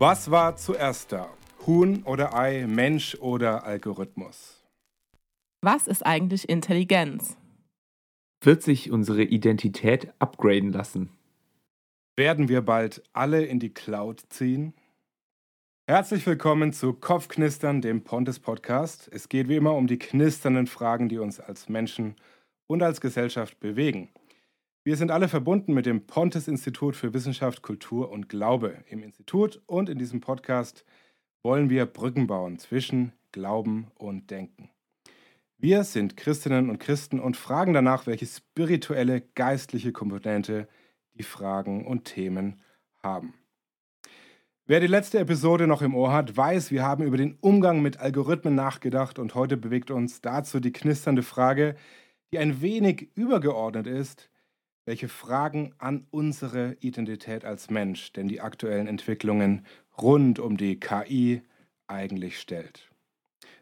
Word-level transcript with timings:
Was 0.00 0.30
war 0.30 0.54
zuerst 0.54 1.10
da? 1.10 1.28
Huhn 1.66 2.04
oder 2.04 2.32
Ei, 2.32 2.68
Mensch 2.68 3.16
oder 3.16 3.64
Algorithmus? 3.64 4.62
Was 5.60 5.88
ist 5.88 6.06
eigentlich 6.06 6.48
Intelligenz? 6.48 7.36
Wird 8.40 8.62
sich 8.62 8.92
unsere 8.92 9.24
Identität 9.24 10.12
upgraden 10.20 10.70
lassen? 10.70 11.10
Werden 12.16 12.48
wir 12.48 12.62
bald 12.62 13.02
alle 13.12 13.44
in 13.44 13.58
die 13.58 13.74
Cloud 13.74 14.22
ziehen? 14.28 14.72
Herzlich 15.88 16.24
willkommen 16.26 16.72
zu 16.72 16.92
Kopfknistern, 16.92 17.80
dem 17.80 18.04
Pontes 18.04 18.38
Podcast. 18.38 19.10
Es 19.12 19.28
geht 19.28 19.48
wie 19.48 19.56
immer 19.56 19.74
um 19.74 19.88
die 19.88 19.98
knisternden 19.98 20.68
Fragen, 20.68 21.08
die 21.08 21.18
uns 21.18 21.40
als 21.40 21.68
Menschen 21.68 22.14
und 22.68 22.84
als 22.84 23.00
Gesellschaft 23.00 23.58
bewegen. 23.58 24.10
Wir 24.88 24.96
sind 24.96 25.10
alle 25.10 25.28
verbunden 25.28 25.74
mit 25.74 25.84
dem 25.84 26.06
Pontes 26.06 26.48
Institut 26.48 26.96
für 26.96 27.12
Wissenschaft, 27.12 27.60
Kultur 27.60 28.10
und 28.10 28.30
Glaube. 28.30 28.82
Im 28.88 29.02
Institut 29.02 29.60
und 29.66 29.90
in 29.90 29.98
diesem 29.98 30.22
Podcast 30.22 30.82
wollen 31.42 31.68
wir 31.68 31.84
Brücken 31.84 32.26
bauen 32.26 32.58
zwischen 32.58 33.12
Glauben 33.30 33.88
und 33.96 34.30
Denken. 34.30 34.70
Wir 35.58 35.84
sind 35.84 36.16
Christinnen 36.16 36.70
und 36.70 36.78
Christen 36.78 37.20
und 37.20 37.36
fragen 37.36 37.74
danach, 37.74 38.06
welche 38.06 38.24
spirituelle, 38.24 39.20
geistliche 39.34 39.92
Komponente 39.92 40.68
die 41.12 41.22
Fragen 41.22 41.86
und 41.86 42.06
Themen 42.06 42.62
haben. 43.02 43.34
Wer 44.64 44.80
die 44.80 44.86
letzte 44.86 45.18
Episode 45.18 45.66
noch 45.66 45.82
im 45.82 45.94
Ohr 45.94 46.14
hat, 46.14 46.34
weiß, 46.34 46.70
wir 46.70 46.82
haben 46.82 47.04
über 47.04 47.18
den 47.18 47.36
Umgang 47.42 47.82
mit 47.82 48.00
Algorithmen 48.00 48.54
nachgedacht 48.54 49.18
und 49.18 49.34
heute 49.34 49.58
bewegt 49.58 49.90
uns 49.90 50.22
dazu 50.22 50.60
die 50.60 50.72
knisternde 50.72 51.22
Frage, 51.22 51.76
die 52.32 52.38
ein 52.38 52.62
wenig 52.62 53.10
übergeordnet 53.16 53.86
ist, 53.86 54.30
welche 54.88 55.08
Fragen 55.08 55.74
an 55.76 56.06
unsere 56.10 56.78
Identität 56.80 57.44
als 57.44 57.68
Mensch 57.68 58.10
denn 58.14 58.26
die 58.26 58.40
aktuellen 58.40 58.86
Entwicklungen 58.86 59.66
rund 60.00 60.38
um 60.38 60.56
die 60.56 60.80
KI 60.80 61.42
eigentlich 61.88 62.40
stellt. 62.40 62.90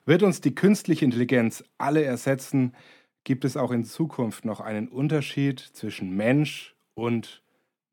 Wird 0.05 0.23
uns 0.23 0.41
die 0.41 0.55
künstliche 0.55 1.05
Intelligenz 1.05 1.65
alle 1.79 2.05
ersetzen, 2.05 2.77
gibt 3.25 3.45
es 3.45 3.57
auch 3.57 3.73
in 3.73 3.85
Zukunft 3.85 4.45
noch 4.45 4.61
einen 4.61 4.87
Unterschied 4.87 5.59
zwischen 5.59 6.17
Mensch 6.17 6.77
und 6.95 7.43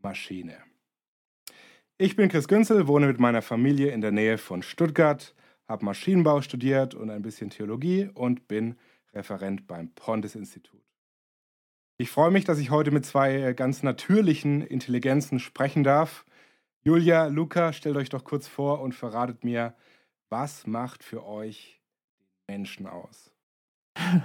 Maschine. 0.03 0.56
Ich 1.97 2.16
bin 2.16 2.30
Chris 2.30 2.47
Günzel, 2.47 2.86
wohne 2.86 3.08
mit 3.08 3.20
meiner 3.20 3.42
Familie 3.42 3.90
in 3.90 4.02
der 4.02 4.12
Nähe 4.12 4.38
von 4.38 4.62
Stuttgart, 4.62 5.34
habe 5.68 5.86
Maschinenbau 5.86 6.42
studiert 6.42 6.94
und 6.94 7.09
ein 7.09 7.23
bisschen 7.23 7.50
Theologie 7.50 8.12
und 8.14 8.47
bin 8.47 8.75
Referent 9.12 9.66
beim 9.66 9.90
Pontes 9.95 10.36
Institut. 10.36 10.83
Ich 12.04 12.12
freue 12.12 12.32
mich, 12.32 12.44
dass 12.44 12.59
ich 12.59 12.70
heute 12.70 12.92
mit 12.92 13.06
zwei 13.06 13.34
äh, 13.34 13.54
ganz 13.54 13.82
natürlichen 13.82 14.62
Intelligenzen 14.62 15.40
sprechen 15.40 15.86
darf. 15.86 16.26
Julia, 16.82 17.28
Luca, 17.28 17.72
stellt 17.72 17.96
euch 17.96 18.09
doch 18.09 18.26
kurz 18.26 18.46
vor 18.46 18.82
und 18.82 18.94
verratet 18.94 19.46
mir, 19.46 19.73
was 20.28 20.68
macht 20.68 21.02
für 21.02 21.26
euch 21.26 21.80
Menschen 22.46 22.88
aus? 22.88 23.31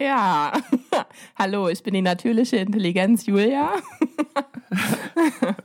Ja, 0.00 0.54
hallo, 1.36 1.68
ich 1.68 1.82
bin 1.82 1.92
die 1.92 2.02
natürliche 2.02 2.56
Intelligenz 2.56 3.26
Julia. 3.26 3.74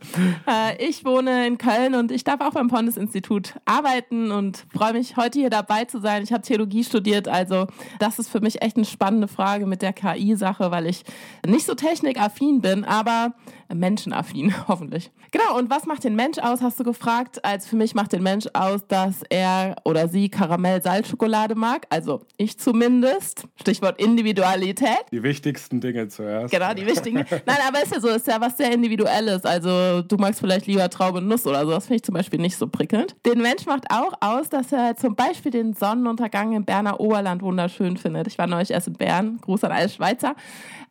Äh, 0.46 0.88
ich 0.88 1.04
wohne 1.04 1.46
in 1.46 1.58
Köln 1.58 1.94
und 1.94 2.10
ich 2.10 2.24
darf 2.24 2.40
auch 2.40 2.52
beim 2.52 2.68
Pondes-Institut 2.68 3.54
arbeiten 3.64 4.32
und 4.32 4.66
freue 4.72 4.92
mich, 4.92 5.16
heute 5.16 5.38
hier 5.38 5.50
dabei 5.50 5.84
zu 5.84 6.00
sein. 6.00 6.22
Ich 6.22 6.32
habe 6.32 6.42
Theologie 6.42 6.84
studiert, 6.84 7.28
also 7.28 7.66
das 7.98 8.18
ist 8.18 8.28
für 8.28 8.40
mich 8.40 8.62
echt 8.62 8.76
eine 8.76 8.84
spannende 8.84 9.28
Frage 9.28 9.66
mit 9.66 9.82
der 9.82 9.92
KI-Sache, 9.92 10.70
weil 10.70 10.86
ich 10.86 11.04
nicht 11.46 11.64
so 11.64 11.74
technikaffin 11.74 12.60
bin, 12.60 12.84
aber 12.84 13.34
menschenaffin, 13.72 14.54
hoffentlich. 14.68 15.10
Genau, 15.30 15.56
und 15.58 15.70
was 15.70 15.86
macht 15.86 16.04
den 16.04 16.14
Mensch 16.14 16.38
aus, 16.38 16.60
hast 16.60 16.78
du 16.78 16.84
gefragt. 16.84 17.42
Als 17.44 17.66
für 17.66 17.76
mich 17.76 17.94
macht 17.94 18.12
den 18.12 18.22
Mensch 18.22 18.46
aus, 18.52 18.86
dass 18.86 19.22
er 19.30 19.76
oder 19.84 20.08
sie 20.08 20.28
Karamell-Salzschokolade 20.28 21.54
mag. 21.54 21.86
Also 21.88 22.26
ich 22.36 22.58
zumindest. 22.58 23.44
Stichwort 23.58 23.98
Individualität. 23.98 25.04
Die 25.10 25.22
wichtigsten 25.22 25.80
Dinge 25.80 26.08
zuerst. 26.08 26.52
Genau, 26.52 26.74
die 26.74 26.86
wichtigen. 26.86 27.24
Nein, 27.46 27.56
aber 27.66 27.82
ist 27.82 27.94
ja 27.94 28.00
so, 28.00 28.08
ist 28.08 28.26
ja 28.26 28.40
was 28.40 28.58
sehr 28.58 28.72
Individuelles. 28.72 28.91
Also 29.00 30.02
du 30.02 30.16
magst 30.16 30.40
vielleicht 30.40 30.66
lieber 30.66 30.88
Traube 30.90 31.20
Nuss 31.20 31.46
oder 31.46 31.64
so. 31.64 31.70
Das 31.70 31.86
finde 31.86 31.96
ich 31.96 32.02
zum 32.02 32.14
Beispiel 32.14 32.40
nicht 32.40 32.56
so 32.56 32.66
prickelnd. 32.66 33.16
Den 33.26 33.40
Mensch 33.40 33.66
macht 33.66 33.90
auch 33.90 34.12
aus, 34.20 34.48
dass 34.48 34.72
er 34.72 34.96
zum 34.96 35.14
Beispiel 35.14 35.50
den 35.50 35.74
Sonnenuntergang 35.74 36.52
im 36.52 36.64
Berner 36.64 37.00
Oberland 37.00 37.42
wunderschön 37.42 37.96
findet. 37.96 38.26
Ich 38.26 38.38
war 38.38 38.46
neulich 38.46 38.70
erst 38.70 38.88
in 38.88 38.94
Bern. 38.94 39.38
Gruß 39.42 39.64
an 39.64 39.72
alle 39.72 39.88
Schweizer. 39.88 40.34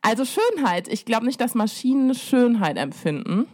Also 0.02 0.24
Schönheit. 0.24 0.88
Ich 0.88 1.04
glaube 1.04 1.26
nicht, 1.26 1.40
dass 1.40 1.54
Maschinen 1.54 2.14
Schönheit 2.14 2.76
empfinden. 2.76 3.46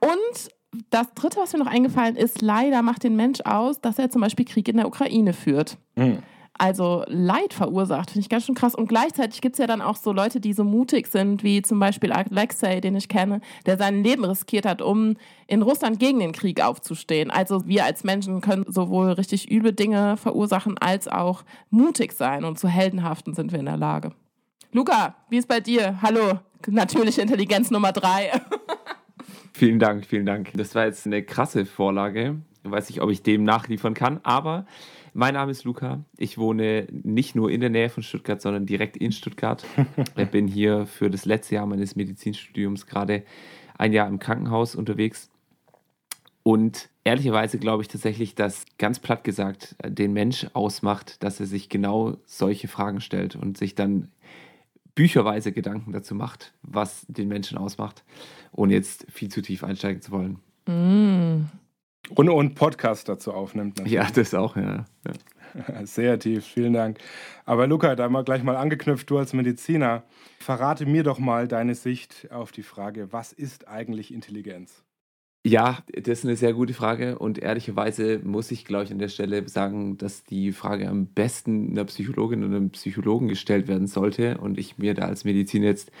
Und 0.00 0.50
das 0.90 1.12
Dritte, 1.14 1.38
was 1.38 1.52
mir 1.52 1.58
noch 1.58 1.66
eingefallen 1.66 2.16
ist, 2.16 2.42
leider 2.42 2.82
macht 2.82 3.02
den 3.02 3.16
Mensch 3.16 3.40
aus, 3.44 3.80
dass 3.80 3.98
er 3.98 4.10
zum 4.10 4.20
Beispiel 4.20 4.44
Krieg 4.44 4.68
in 4.68 4.76
der 4.76 4.86
Ukraine 4.86 5.32
führt. 5.32 5.76
Mhm. 5.96 6.18
Also 6.60 7.04
Leid 7.06 7.54
verursacht, 7.54 8.10
finde 8.10 8.20
ich 8.20 8.28
ganz 8.28 8.44
schön 8.44 8.54
krass. 8.54 8.74
Und 8.74 8.86
gleichzeitig 8.86 9.40
gibt 9.40 9.54
es 9.54 9.58
ja 9.58 9.66
dann 9.66 9.80
auch 9.80 9.96
so 9.96 10.12
Leute, 10.12 10.40
die 10.40 10.52
so 10.52 10.62
mutig 10.62 11.06
sind, 11.06 11.42
wie 11.42 11.62
zum 11.62 11.80
Beispiel 11.80 12.12
Alexei, 12.12 12.82
den 12.82 12.94
ich 12.96 13.08
kenne, 13.08 13.40
der 13.64 13.78
sein 13.78 14.04
Leben 14.04 14.26
riskiert 14.26 14.66
hat, 14.66 14.82
um 14.82 15.16
in 15.46 15.62
Russland 15.62 15.98
gegen 15.98 16.18
den 16.18 16.32
Krieg 16.32 16.62
aufzustehen. 16.62 17.30
Also 17.30 17.66
wir 17.66 17.86
als 17.86 18.04
Menschen 18.04 18.42
können 18.42 18.66
sowohl 18.68 19.12
richtig 19.12 19.50
üble 19.50 19.72
Dinge 19.72 20.18
verursachen, 20.18 20.76
als 20.76 21.08
auch 21.08 21.44
mutig 21.70 22.12
sein. 22.12 22.44
Und 22.44 22.58
zu 22.58 22.68
heldenhaften 22.68 23.32
sind 23.32 23.52
wir 23.52 23.58
in 23.58 23.64
der 23.64 23.78
Lage. 23.78 24.12
Luca, 24.70 25.14
wie 25.30 25.38
ist 25.38 25.48
bei 25.48 25.60
dir? 25.60 26.02
Hallo, 26.02 26.40
natürliche 26.66 27.22
Intelligenz 27.22 27.70
Nummer 27.70 27.92
drei. 27.92 28.32
vielen 29.54 29.78
Dank, 29.78 30.04
vielen 30.04 30.26
Dank. 30.26 30.50
Das 30.52 30.74
war 30.74 30.84
jetzt 30.84 31.06
eine 31.06 31.22
krasse 31.22 31.64
Vorlage. 31.64 32.42
Ich 32.62 32.70
weiß 32.70 32.90
nicht, 32.90 33.00
ob 33.00 33.08
ich 33.08 33.22
dem 33.22 33.44
nachliefern 33.44 33.94
kann, 33.94 34.20
aber 34.24 34.66
mein 35.12 35.34
Name 35.34 35.50
ist 35.50 35.64
Luca. 35.64 36.04
Ich 36.16 36.38
wohne 36.38 36.86
nicht 36.90 37.34
nur 37.34 37.50
in 37.50 37.60
der 37.60 37.70
Nähe 37.70 37.90
von 37.90 38.02
Stuttgart, 38.02 38.40
sondern 38.40 38.66
direkt 38.66 38.96
in 38.96 39.12
Stuttgart. 39.12 39.64
Ich 40.16 40.28
bin 40.28 40.46
hier 40.46 40.86
für 40.86 41.10
das 41.10 41.24
letzte 41.24 41.56
Jahr 41.56 41.66
meines 41.66 41.96
Medizinstudiums 41.96 42.86
gerade 42.86 43.24
ein 43.78 43.92
Jahr 43.92 44.08
im 44.08 44.18
Krankenhaus 44.18 44.74
unterwegs. 44.74 45.30
Und 46.42 46.88
ehrlicherweise 47.04 47.58
glaube 47.58 47.82
ich 47.82 47.88
tatsächlich, 47.88 48.34
dass 48.34 48.64
ganz 48.78 48.98
platt 48.98 49.24
gesagt 49.24 49.76
den 49.86 50.12
Mensch 50.12 50.46
ausmacht, 50.52 51.22
dass 51.22 51.40
er 51.40 51.46
sich 51.46 51.68
genau 51.68 52.16
solche 52.24 52.68
Fragen 52.68 53.00
stellt 53.00 53.36
und 53.36 53.58
sich 53.58 53.74
dann 53.74 54.08
bücherweise 54.94 55.52
Gedanken 55.52 55.92
dazu 55.92 56.14
macht, 56.14 56.52
was 56.62 57.06
den 57.08 57.28
Menschen 57.28 57.58
ausmacht, 57.58 58.04
ohne 58.52 58.74
jetzt 58.74 59.06
viel 59.10 59.28
zu 59.28 59.42
tief 59.42 59.64
einsteigen 59.64 60.02
zu 60.02 60.10
wollen. 60.12 60.38
Mm. 60.66 61.46
Und, 62.14 62.28
und 62.28 62.54
Podcast 62.54 63.08
dazu 63.08 63.32
aufnimmt. 63.32 63.78
Natürlich. 63.78 63.92
Ja, 63.92 64.08
das 64.12 64.34
auch, 64.34 64.56
ja. 64.56 64.84
ja. 65.06 65.12
Sehr 65.84 66.18
tief, 66.18 66.44
vielen 66.44 66.72
Dank. 66.72 66.98
Aber 67.44 67.66
Luca, 67.66 67.96
da 67.96 68.08
mal 68.08 68.24
gleich 68.24 68.42
mal 68.42 68.56
angeknüpft, 68.56 69.10
du 69.10 69.18
als 69.18 69.32
Mediziner, 69.32 70.04
verrate 70.38 70.86
mir 70.86 71.02
doch 71.02 71.18
mal 71.18 71.48
deine 71.48 71.74
Sicht 71.74 72.28
auf 72.30 72.52
die 72.52 72.62
Frage, 72.62 73.12
was 73.12 73.32
ist 73.32 73.68
eigentlich 73.68 74.12
Intelligenz? 74.12 74.84
Ja, 75.46 75.78
das 75.94 76.18
ist 76.18 76.24
eine 76.26 76.36
sehr 76.36 76.52
gute 76.52 76.74
Frage 76.74 77.18
und 77.18 77.38
ehrlicherweise 77.38 78.20
muss 78.22 78.50
ich, 78.50 78.66
glaube 78.66 78.84
ich, 78.84 78.92
an 78.92 78.98
der 78.98 79.08
Stelle 79.08 79.48
sagen, 79.48 79.96
dass 79.96 80.22
die 80.22 80.52
Frage 80.52 80.86
am 80.86 81.06
besten 81.06 81.70
einer 81.70 81.86
Psychologin 81.86 82.44
oder 82.44 82.56
einem 82.56 82.70
Psychologen 82.70 83.26
gestellt 83.26 83.66
werden 83.66 83.86
sollte 83.86 84.36
und 84.36 84.58
ich 84.58 84.76
mir 84.76 84.92
da 84.92 85.06
als 85.06 85.24
Mediziner 85.24 85.64
jetzt, 85.64 85.92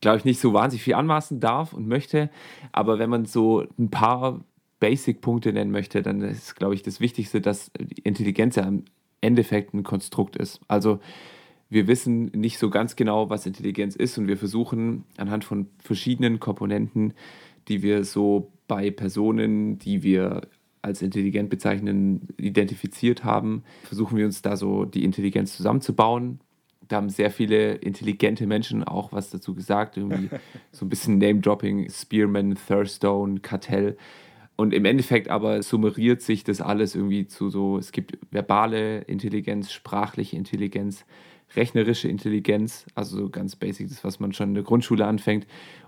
glaube 0.00 0.18
ich, 0.18 0.24
nicht 0.24 0.40
so 0.40 0.52
wahnsinnig 0.52 0.82
viel 0.82 0.94
anmaßen 0.94 1.38
darf 1.38 1.74
und 1.74 1.86
möchte. 1.86 2.28
Aber 2.72 2.98
wenn 2.98 3.08
man 3.08 3.24
so 3.24 3.64
ein 3.78 3.88
paar 3.88 4.44
Basic-Punkte 4.80 5.52
nennen 5.52 5.70
möchte, 5.70 6.02
dann 6.02 6.20
ist, 6.20 6.56
glaube 6.56 6.74
ich, 6.74 6.82
das 6.82 7.00
Wichtigste, 7.00 7.40
dass 7.40 7.70
Intelligenz 8.02 8.56
ja 8.56 8.64
im 8.64 8.84
Endeffekt 9.20 9.74
ein 9.74 9.82
Konstrukt 9.82 10.36
ist. 10.36 10.60
Also 10.68 11.00
wir 11.70 11.86
wissen 11.86 12.26
nicht 12.26 12.58
so 12.58 12.70
ganz 12.70 12.96
genau, 12.96 13.28
was 13.30 13.46
Intelligenz 13.46 13.96
ist 13.96 14.16
und 14.18 14.28
wir 14.28 14.38
versuchen 14.38 15.04
anhand 15.16 15.44
von 15.44 15.66
verschiedenen 15.78 16.40
Komponenten, 16.40 17.14
die 17.68 17.82
wir 17.82 18.04
so 18.04 18.52
bei 18.66 18.90
Personen, 18.90 19.78
die 19.78 20.02
wir 20.02 20.42
als 20.80 21.02
intelligent 21.02 21.50
bezeichnen, 21.50 22.28
identifiziert 22.38 23.24
haben, 23.24 23.64
versuchen 23.84 24.16
wir 24.16 24.24
uns 24.24 24.42
da 24.42 24.56
so 24.56 24.84
die 24.84 25.04
Intelligenz 25.04 25.56
zusammenzubauen. 25.56 26.40
Da 26.86 26.96
haben 26.96 27.10
sehr 27.10 27.30
viele 27.30 27.74
intelligente 27.74 28.46
Menschen 28.46 28.84
auch 28.84 29.12
was 29.12 29.30
dazu 29.30 29.54
gesagt, 29.54 29.96
irgendwie 29.96 30.30
so 30.72 30.86
ein 30.86 30.88
bisschen 30.88 31.18
Name-Dropping, 31.18 31.90
Spearman, 31.90 32.56
Thurstone, 32.66 33.40
Cartell. 33.40 33.98
Und 34.60 34.74
im 34.74 34.84
Endeffekt 34.84 35.28
aber 35.28 35.62
summeriert 35.62 36.20
sich 36.20 36.42
das 36.42 36.60
alles 36.60 36.96
irgendwie 36.96 37.28
zu 37.28 37.48
so, 37.48 37.78
es 37.78 37.92
gibt 37.92 38.18
verbale 38.32 39.02
Intelligenz, 39.02 39.70
sprachliche 39.70 40.36
Intelligenz, 40.36 41.04
rechnerische 41.54 42.08
Intelligenz, 42.08 42.84
also 42.96 43.18
so 43.18 43.30
ganz 43.30 43.54
basic, 43.54 43.88
das, 43.88 44.02
was 44.02 44.18
man 44.18 44.32
schon 44.32 44.48
in 44.48 44.54
der 44.54 44.64
Grundschule 44.64 45.06
anfängt. 45.06 45.46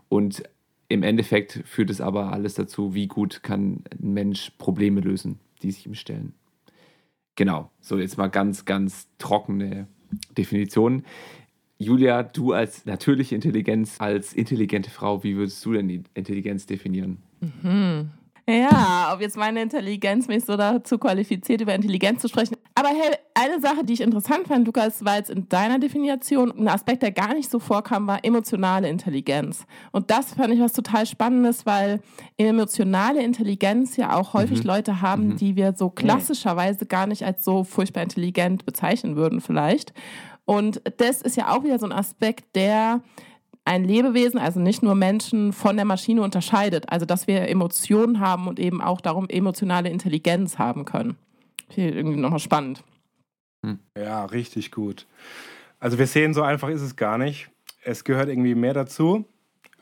Und 0.08 0.44
im 0.86 1.02
Endeffekt 1.02 1.64
führt 1.64 1.90
es 1.90 2.00
aber 2.00 2.32
alles 2.32 2.54
dazu, 2.54 2.94
wie 2.94 3.08
gut 3.08 3.42
kann 3.42 3.82
ein 3.90 4.12
Mensch 4.12 4.52
Probleme 4.56 5.00
lösen, 5.00 5.40
die 5.64 5.72
sich 5.72 5.84
ihm 5.86 5.96
stellen. 5.96 6.34
Genau, 7.34 7.72
so 7.80 7.98
jetzt 7.98 8.18
mal 8.18 8.28
ganz, 8.28 8.66
ganz 8.66 9.08
trockene 9.18 9.88
Definitionen. 10.38 11.04
Julia, 11.76 12.22
du 12.22 12.52
als 12.52 12.86
natürliche 12.86 13.34
Intelligenz, 13.34 13.96
als 13.98 14.32
intelligente 14.32 14.90
Frau, 14.90 15.24
wie 15.24 15.34
würdest 15.34 15.64
du 15.66 15.72
denn 15.72 15.88
die 15.88 16.04
Intelligenz 16.14 16.66
definieren? 16.66 17.18
Mhm. 17.40 18.10
Ja, 18.50 19.12
ob 19.14 19.20
jetzt 19.20 19.36
meine 19.36 19.62
Intelligenz 19.62 20.26
mich 20.26 20.44
so 20.44 20.56
dazu 20.56 20.98
qualifiziert, 20.98 21.60
über 21.60 21.72
Intelligenz 21.72 22.20
zu 22.20 22.28
sprechen. 22.28 22.56
Aber 22.74 22.88
hey, 22.88 23.16
eine 23.34 23.60
Sache, 23.60 23.84
die 23.84 23.92
ich 23.92 24.00
interessant 24.00 24.48
fand, 24.48 24.66
Lukas, 24.66 25.04
war 25.04 25.16
jetzt 25.16 25.30
in 25.30 25.48
deiner 25.48 25.78
Definition 25.78 26.50
ein 26.58 26.66
Aspekt, 26.66 27.02
der 27.02 27.12
gar 27.12 27.32
nicht 27.34 27.48
so 27.48 27.60
vorkam, 27.60 28.08
war 28.08 28.24
emotionale 28.24 28.88
Intelligenz. 28.88 29.66
Und 29.92 30.10
das 30.10 30.34
fand 30.34 30.52
ich 30.52 30.60
was 30.60 30.72
total 30.72 31.06
Spannendes, 31.06 31.64
weil 31.64 32.00
emotionale 32.38 33.22
Intelligenz 33.22 33.96
ja 33.96 34.16
auch 34.16 34.34
häufig 34.34 34.64
mhm. 34.64 34.66
Leute 34.66 35.00
haben, 35.00 35.28
mhm. 35.28 35.36
die 35.36 35.54
wir 35.54 35.74
so 35.74 35.88
klassischerweise 35.88 36.86
gar 36.86 37.06
nicht 37.06 37.24
als 37.24 37.44
so 37.44 37.62
furchtbar 37.62 38.02
intelligent 38.02 38.66
bezeichnen 38.66 39.14
würden 39.14 39.40
vielleicht. 39.40 39.92
Und 40.44 40.82
das 40.96 41.22
ist 41.22 41.36
ja 41.36 41.54
auch 41.54 41.62
wieder 41.62 41.78
so 41.78 41.86
ein 41.86 41.92
Aspekt, 41.92 42.56
der 42.56 43.02
ein 43.70 43.84
Lebewesen, 43.84 44.40
also 44.40 44.58
nicht 44.58 44.82
nur 44.82 44.96
Menschen, 44.96 45.52
von 45.52 45.76
der 45.76 45.84
Maschine 45.84 46.22
unterscheidet. 46.22 46.90
Also 46.90 47.06
dass 47.06 47.28
wir 47.28 47.48
Emotionen 47.48 48.18
haben 48.18 48.48
und 48.48 48.58
eben 48.58 48.82
auch 48.82 49.00
darum 49.00 49.28
emotionale 49.28 49.88
Intelligenz 49.90 50.58
haben 50.58 50.84
können. 50.84 51.16
Hier 51.68 51.94
irgendwie 51.94 52.18
nochmal 52.18 52.40
spannend. 52.40 52.82
Hm. 53.64 53.78
Ja, 53.96 54.24
richtig 54.24 54.72
gut. 54.72 55.06
Also 55.78 55.98
wir 55.98 56.08
sehen, 56.08 56.34
so 56.34 56.42
einfach 56.42 56.68
ist 56.68 56.82
es 56.82 56.96
gar 56.96 57.16
nicht. 57.16 57.48
Es 57.84 58.02
gehört 58.02 58.28
irgendwie 58.28 58.56
mehr 58.56 58.74
dazu, 58.74 59.24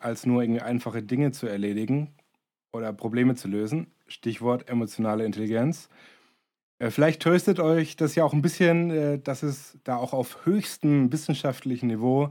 als 0.00 0.26
nur 0.26 0.43
irgendwie 0.43 0.61
einfache 0.61 1.02
Dinge 1.02 1.32
zu 1.32 1.46
erledigen 1.46 2.14
oder 2.73 2.93
Probleme 2.93 3.37
zu 3.37 3.49
lösen. 3.49 3.87
Stichwort 4.06 4.69
emotionale 4.69 5.25
Intelligenz. 5.25 5.88
Äh, 6.79 6.90
vielleicht 6.90 7.23
tröstet 7.23 7.58
euch 7.58 7.96
das 7.96 8.14
ja 8.14 8.25
auch 8.25 8.35
ein 8.35 8.43
bisschen, 8.43 8.90
äh, 8.90 9.19
dass 9.19 9.43
es 9.43 9.79
da 9.85 9.96
auch 9.96 10.12
auf 10.12 10.44
höchstem 10.44 11.11
wissenschaftlichen 11.11 11.87
Niveau 11.87 12.31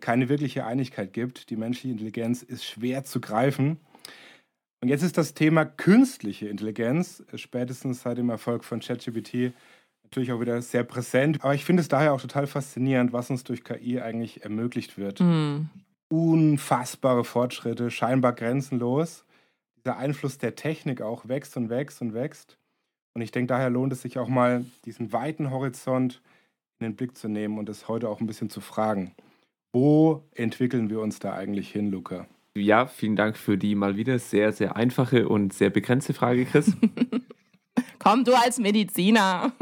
keine 0.00 0.28
wirkliche 0.28 0.64
Einigkeit 0.64 1.12
gibt. 1.12 1.50
Die 1.50 1.56
menschliche 1.56 1.92
Intelligenz 1.92 2.42
ist 2.42 2.64
schwer 2.64 3.04
zu 3.04 3.20
greifen. 3.20 3.78
Und 4.80 4.88
jetzt 4.88 5.02
ist 5.02 5.16
das 5.16 5.34
Thema 5.34 5.64
künstliche 5.64 6.48
Intelligenz, 6.48 7.22
äh, 7.32 7.38
spätestens 7.38 8.02
seit 8.02 8.18
dem 8.18 8.28
Erfolg 8.28 8.64
von 8.64 8.80
ChatGPT, 8.80 9.52
natürlich 10.04 10.32
auch 10.32 10.40
wieder 10.40 10.62
sehr 10.62 10.84
präsent. 10.84 11.42
Aber 11.42 11.54
ich 11.54 11.64
finde 11.64 11.80
es 11.80 11.88
daher 11.88 12.12
auch 12.12 12.20
total 12.20 12.46
faszinierend, 12.46 13.12
was 13.12 13.30
uns 13.30 13.44
durch 13.44 13.64
KI 13.64 14.00
eigentlich 14.00 14.44
ermöglicht 14.44 14.98
wird. 14.98 15.20
Mhm. 15.20 15.68
Unfassbare 16.08 17.24
Fortschritte, 17.24 17.90
scheinbar 17.90 18.32
grenzenlos. 18.32 19.24
Dieser 19.76 19.96
Einfluss 19.96 20.38
der 20.38 20.54
Technik 20.54 21.00
auch 21.00 21.26
wächst 21.26 21.56
und 21.56 21.68
wächst 21.68 22.00
und 22.00 22.14
wächst. 22.14 22.58
Und 23.14 23.22
ich 23.22 23.32
denke, 23.32 23.48
daher 23.48 23.70
lohnt 23.70 23.92
es 23.92 24.02
sich 24.02 24.18
auch 24.18 24.28
mal, 24.28 24.64
diesen 24.84 25.12
weiten 25.12 25.50
Horizont 25.50 26.20
in 26.78 26.84
den 26.84 26.96
Blick 26.96 27.16
zu 27.16 27.28
nehmen 27.28 27.58
und 27.58 27.68
es 27.68 27.88
heute 27.88 28.08
auch 28.08 28.20
ein 28.20 28.26
bisschen 28.26 28.50
zu 28.50 28.60
fragen. 28.60 29.14
Wo 29.78 30.22
entwickeln 30.34 30.88
wir 30.88 31.00
uns 31.00 31.18
da 31.18 31.34
eigentlich 31.34 31.70
hin, 31.70 31.90
Luca? 31.90 32.26
Ja, 32.54 32.86
vielen 32.86 33.14
Dank 33.14 33.36
für 33.36 33.58
die 33.58 33.74
mal 33.74 33.98
wieder 33.98 34.18
sehr, 34.18 34.50
sehr 34.52 34.74
einfache 34.74 35.28
und 35.28 35.52
sehr 35.52 35.68
begrenzte 35.68 36.14
Frage, 36.14 36.46
Chris. 36.46 36.72
Komm, 37.98 38.24
du 38.24 38.32
als 38.32 38.58
Mediziner. 38.58 39.52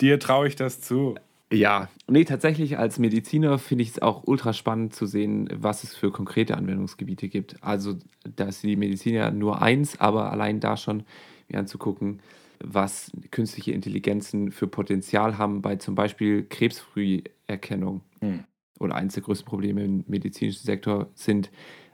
Dir 0.00 0.18
traue 0.18 0.48
ich 0.48 0.56
das 0.56 0.80
zu. 0.80 1.14
Ja, 1.52 1.88
nee, 2.08 2.24
tatsächlich 2.24 2.78
als 2.78 2.98
Mediziner 2.98 3.60
finde 3.60 3.82
ich 3.82 3.90
es 3.90 4.02
auch 4.02 4.24
ultra 4.26 4.52
spannend 4.52 4.92
zu 4.92 5.06
sehen, 5.06 5.48
was 5.54 5.84
es 5.84 5.94
für 5.94 6.10
konkrete 6.10 6.56
Anwendungsgebiete 6.56 7.28
gibt. 7.28 7.62
Also, 7.62 7.94
da 8.24 8.46
ist 8.46 8.64
die 8.64 8.74
Medizin 8.74 9.14
ja 9.14 9.30
nur 9.30 9.62
eins, 9.62 10.00
aber 10.00 10.32
allein 10.32 10.58
da 10.58 10.76
schon 10.76 11.04
mir 11.46 11.60
anzugucken, 11.60 12.18
was 12.58 13.12
künstliche 13.30 13.70
Intelligenzen 13.70 14.50
für 14.50 14.66
Potenzial 14.66 15.38
haben 15.38 15.62
bei 15.62 15.76
zum 15.76 15.94
Beispiel 15.94 16.42
Krebsfrüherkennung. 16.42 18.00
Hm 18.18 18.46
oder 18.82 18.94
eines 18.94 19.14
der 19.14 19.22
größten 19.22 19.46
Probleme 19.46 19.84
im 19.84 20.04
medizinischen 20.06 20.64
Sektor 20.64 21.08
sind 21.14 21.50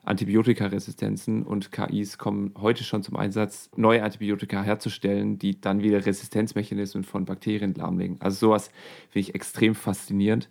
Antibiotikaresistenzen 0.09 1.43
und 1.43 1.71
KIs 1.71 2.17
kommen 2.17 2.55
heute 2.59 2.83
schon 2.83 3.03
zum 3.03 3.17
Einsatz, 3.17 3.71
neue 3.77 4.03
Antibiotika 4.03 4.63
herzustellen, 4.63 5.39
die 5.39 5.61
dann 5.61 5.83
wieder 5.83 6.07
Resistenzmechanismen 6.07 7.05
von 7.05 7.27
Bakterien 7.27 7.75
lahmlegen. 7.75 8.17
Also 8.21 8.47
sowas 8.47 8.71
finde 9.11 9.29
ich 9.29 9.35
extrem 9.35 9.75
faszinierend. 9.75 10.49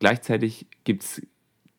Gleichzeitig 0.00 0.66
gibt 0.82 1.04
es 1.04 1.22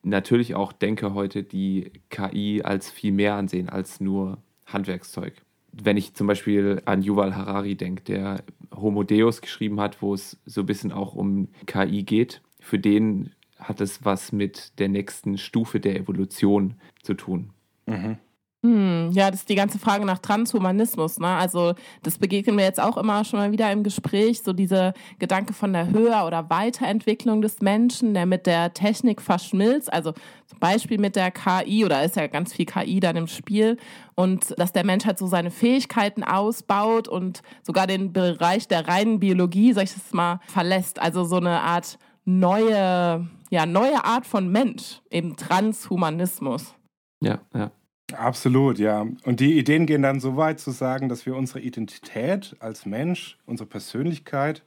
natürlich 0.02 0.54
auch 0.54 0.72
Denker 0.72 1.12
heute, 1.12 1.42
die 1.42 1.92
KI 2.08 2.62
als 2.64 2.90
viel 2.90 3.12
mehr 3.12 3.34
ansehen 3.34 3.68
als 3.68 4.00
nur 4.00 4.38
Handwerkszeug. 4.64 5.34
Wenn 5.72 5.98
ich 5.98 6.14
zum 6.14 6.26
Beispiel 6.26 6.80
an 6.86 7.02
Yuval 7.02 7.36
Harari 7.36 7.74
denke, 7.74 8.04
der 8.04 8.42
Homo 8.74 9.02
Deus 9.02 9.42
geschrieben 9.42 9.80
hat, 9.80 10.00
wo 10.00 10.14
es 10.14 10.38
so 10.46 10.62
ein 10.62 10.66
bisschen 10.66 10.92
auch 10.92 11.14
um 11.14 11.48
KI 11.66 12.04
geht, 12.04 12.40
für 12.58 12.78
den 12.78 13.32
hat 13.58 13.80
es 13.80 14.04
was 14.04 14.32
mit 14.32 14.78
der 14.78 14.88
nächsten 14.88 15.38
Stufe 15.38 15.80
der 15.80 15.96
Evolution 15.96 16.74
zu 17.02 17.14
tun. 17.14 17.52
Mhm. 17.86 18.18
Hm, 18.66 19.10
ja, 19.12 19.30
das 19.30 19.40
ist 19.40 19.48
die 19.48 19.54
ganze 19.54 19.78
Frage 19.78 20.04
nach 20.04 20.18
Transhumanismus. 20.18 21.20
Ne? 21.20 21.28
Also 21.28 21.74
das 22.02 22.18
begegnen 22.18 22.56
wir 22.56 22.64
jetzt 22.64 22.80
auch 22.80 22.96
immer 22.96 23.24
schon 23.24 23.38
mal 23.38 23.52
wieder 23.52 23.70
im 23.70 23.84
Gespräch, 23.84 24.42
so 24.42 24.52
diese 24.52 24.92
Gedanke 25.20 25.52
von 25.52 25.72
der 25.72 25.90
Höher- 25.90 26.26
oder 26.26 26.50
Weiterentwicklung 26.50 27.42
des 27.42 27.60
Menschen, 27.60 28.14
der 28.14 28.26
mit 28.26 28.46
der 28.46 28.74
Technik 28.74 29.22
verschmilzt. 29.22 29.92
Also 29.92 30.14
zum 30.46 30.58
Beispiel 30.58 30.98
mit 30.98 31.14
der 31.14 31.30
KI 31.30 31.84
oder 31.84 32.02
ist 32.02 32.16
ja 32.16 32.26
ganz 32.26 32.54
viel 32.54 32.66
KI 32.66 32.98
dann 32.98 33.14
im 33.14 33.28
Spiel 33.28 33.76
und 34.16 34.58
dass 34.58 34.72
der 34.72 34.84
Mensch 34.84 35.04
halt 35.04 35.18
so 35.18 35.28
seine 35.28 35.52
Fähigkeiten 35.52 36.24
ausbaut 36.24 37.06
und 37.06 37.42
sogar 37.62 37.86
den 37.86 38.12
Bereich 38.12 38.66
der 38.66 38.88
reinen 38.88 39.20
Biologie, 39.20 39.74
sag 39.74 39.84
ich 39.84 39.94
das 39.94 40.12
mal, 40.12 40.40
verlässt. 40.48 41.00
Also 41.00 41.22
so 41.22 41.36
eine 41.36 41.60
Art 41.60 41.98
neue, 42.24 43.28
ja, 43.50 43.66
neue 43.66 44.04
Art 44.04 44.26
von 44.26 44.50
Mensch, 44.50 45.00
eben 45.10 45.36
Transhumanismus. 45.36 46.74
Ja, 47.20 47.40
ja. 47.54 47.70
Absolut, 48.12 48.78
ja. 48.78 49.04
Und 49.24 49.40
die 49.40 49.58
Ideen 49.58 49.86
gehen 49.86 50.02
dann 50.02 50.20
so 50.20 50.36
weit 50.36 50.60
zu 50.60 50.70
sagen, 50.70 51.08
dass 51.08 51.26
wir 51.26 51.34
unsere 51.34 51.60
Identität 51.60 52.54
als 52.60 52.86
Mensch, 52.86 53.36
unsere 53.46 53.68
Persönlichkeit, 53.68 54.62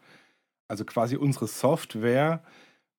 also 0.68 0.84
quasi 0.84 1.16
unsere 1.16 1.48
Software 1.48 2.44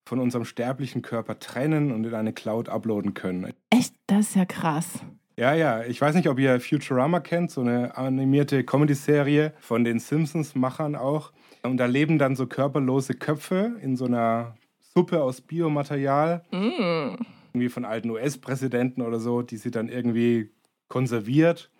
von 0.07 0.19
unserem 0.19 0.45
sterblichen 0.45 1.03
Körper 1.03 1.39
trennen 1.39 1.93
und 1.93 2.05
in 2.05 2.15
eine 2.15 2.33
Cloud 2.33 2.69
uploaden 2.69 3.13
können. 3.13 3.53
Echt? 3.69 3.95
Das 4.07 4.29
ist 4.29 4.37
ja 4.37 4.47
krass. 4.47 5.01
Ja, 5.37 5.55
ja. 5.55 5.85
Ich 5.85 6.01
weiß 6.01 6.15
nicht, 6.15 6.29
ob 6.29 6.39
ihr 6.39 6.59
Futurama 6.61 7.21
kennt, 7.21 7.51
so 7.51 7.61
eine 7.61 7.97
animierte 7.97 8.65
Comedy-Serie 8.65 9.53
von 9.61 9.85
den 9.85 9.99
Simpsons-Machern 9.99 10.97
auch. 10.97 11.33
Und 11.63 11.77
da 11.77 11.87
leben 11.87 12.19
dann 12.19 12.35
so 12.35 12.47
körperlose 12.47 13.15
Köpfe 13.15 13.77
in 13.83 13.97
so 13.97 14.07
einer 14.07 14.57
Suppe 14.93 15.23
aus 15.23 15.41
Biomaterial. 15.41 16.43
Mm. 16.51 17.17
Irgendwie 17.53 17.69
von 17.69 17.85
alten 17.85 18.11
US-Präsidenten 18.11 19.03
oder 19.03 19.21
so, 19.21 19.43
die 19.43 19.57
sie 19.57 19.71
dann 19.71 19.89
irgendwie 19.89 20.51
konserviert. 20.89 21.71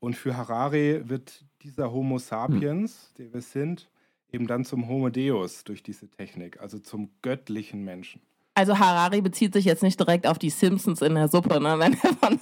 Und 0.00 0.16
für 0.16 0.36
Harari 0.36 1.08
wird 1.08 1.44
dieser 1.62 1.92
Homo 1.92 2.18
sapiens, 2.18 3.12
mm. 3.12 3.16
der 3.18 3.34
wir 3.34 3.40
sind, 3.40 3.90
eben 4.30 4.46
dann 4.46 4.64
zum 4.64 4.88
Homo 4.88 5.10
Deus 5.10 5.64
durch 5.64 5.82
diese 5.82 6.08
Technik, 6.08 6.60
also 6.60 6.78
zum 6.78 7.10
göttlichen 7.22 7.84
Menschen. 7.84 8.20
Also 8.54 8.78
Harari 8.78 9.22
bezieht 9.22 9.54
sich 9.54 9.64
jetzt 9.64 9.82
nicht 9.82 9.98
direkt 9.98 10.26
auf 10.26 10.38
die 10.38 10.50
Simpsons 10.50 11.00
in 11.00 11.14
der 11.14 11.28
Suppe, 11.28 11.58
ne? 11.58 11.78
Wenn 11.78 11.94
er 11.94 12.14
von, 12.14 12.38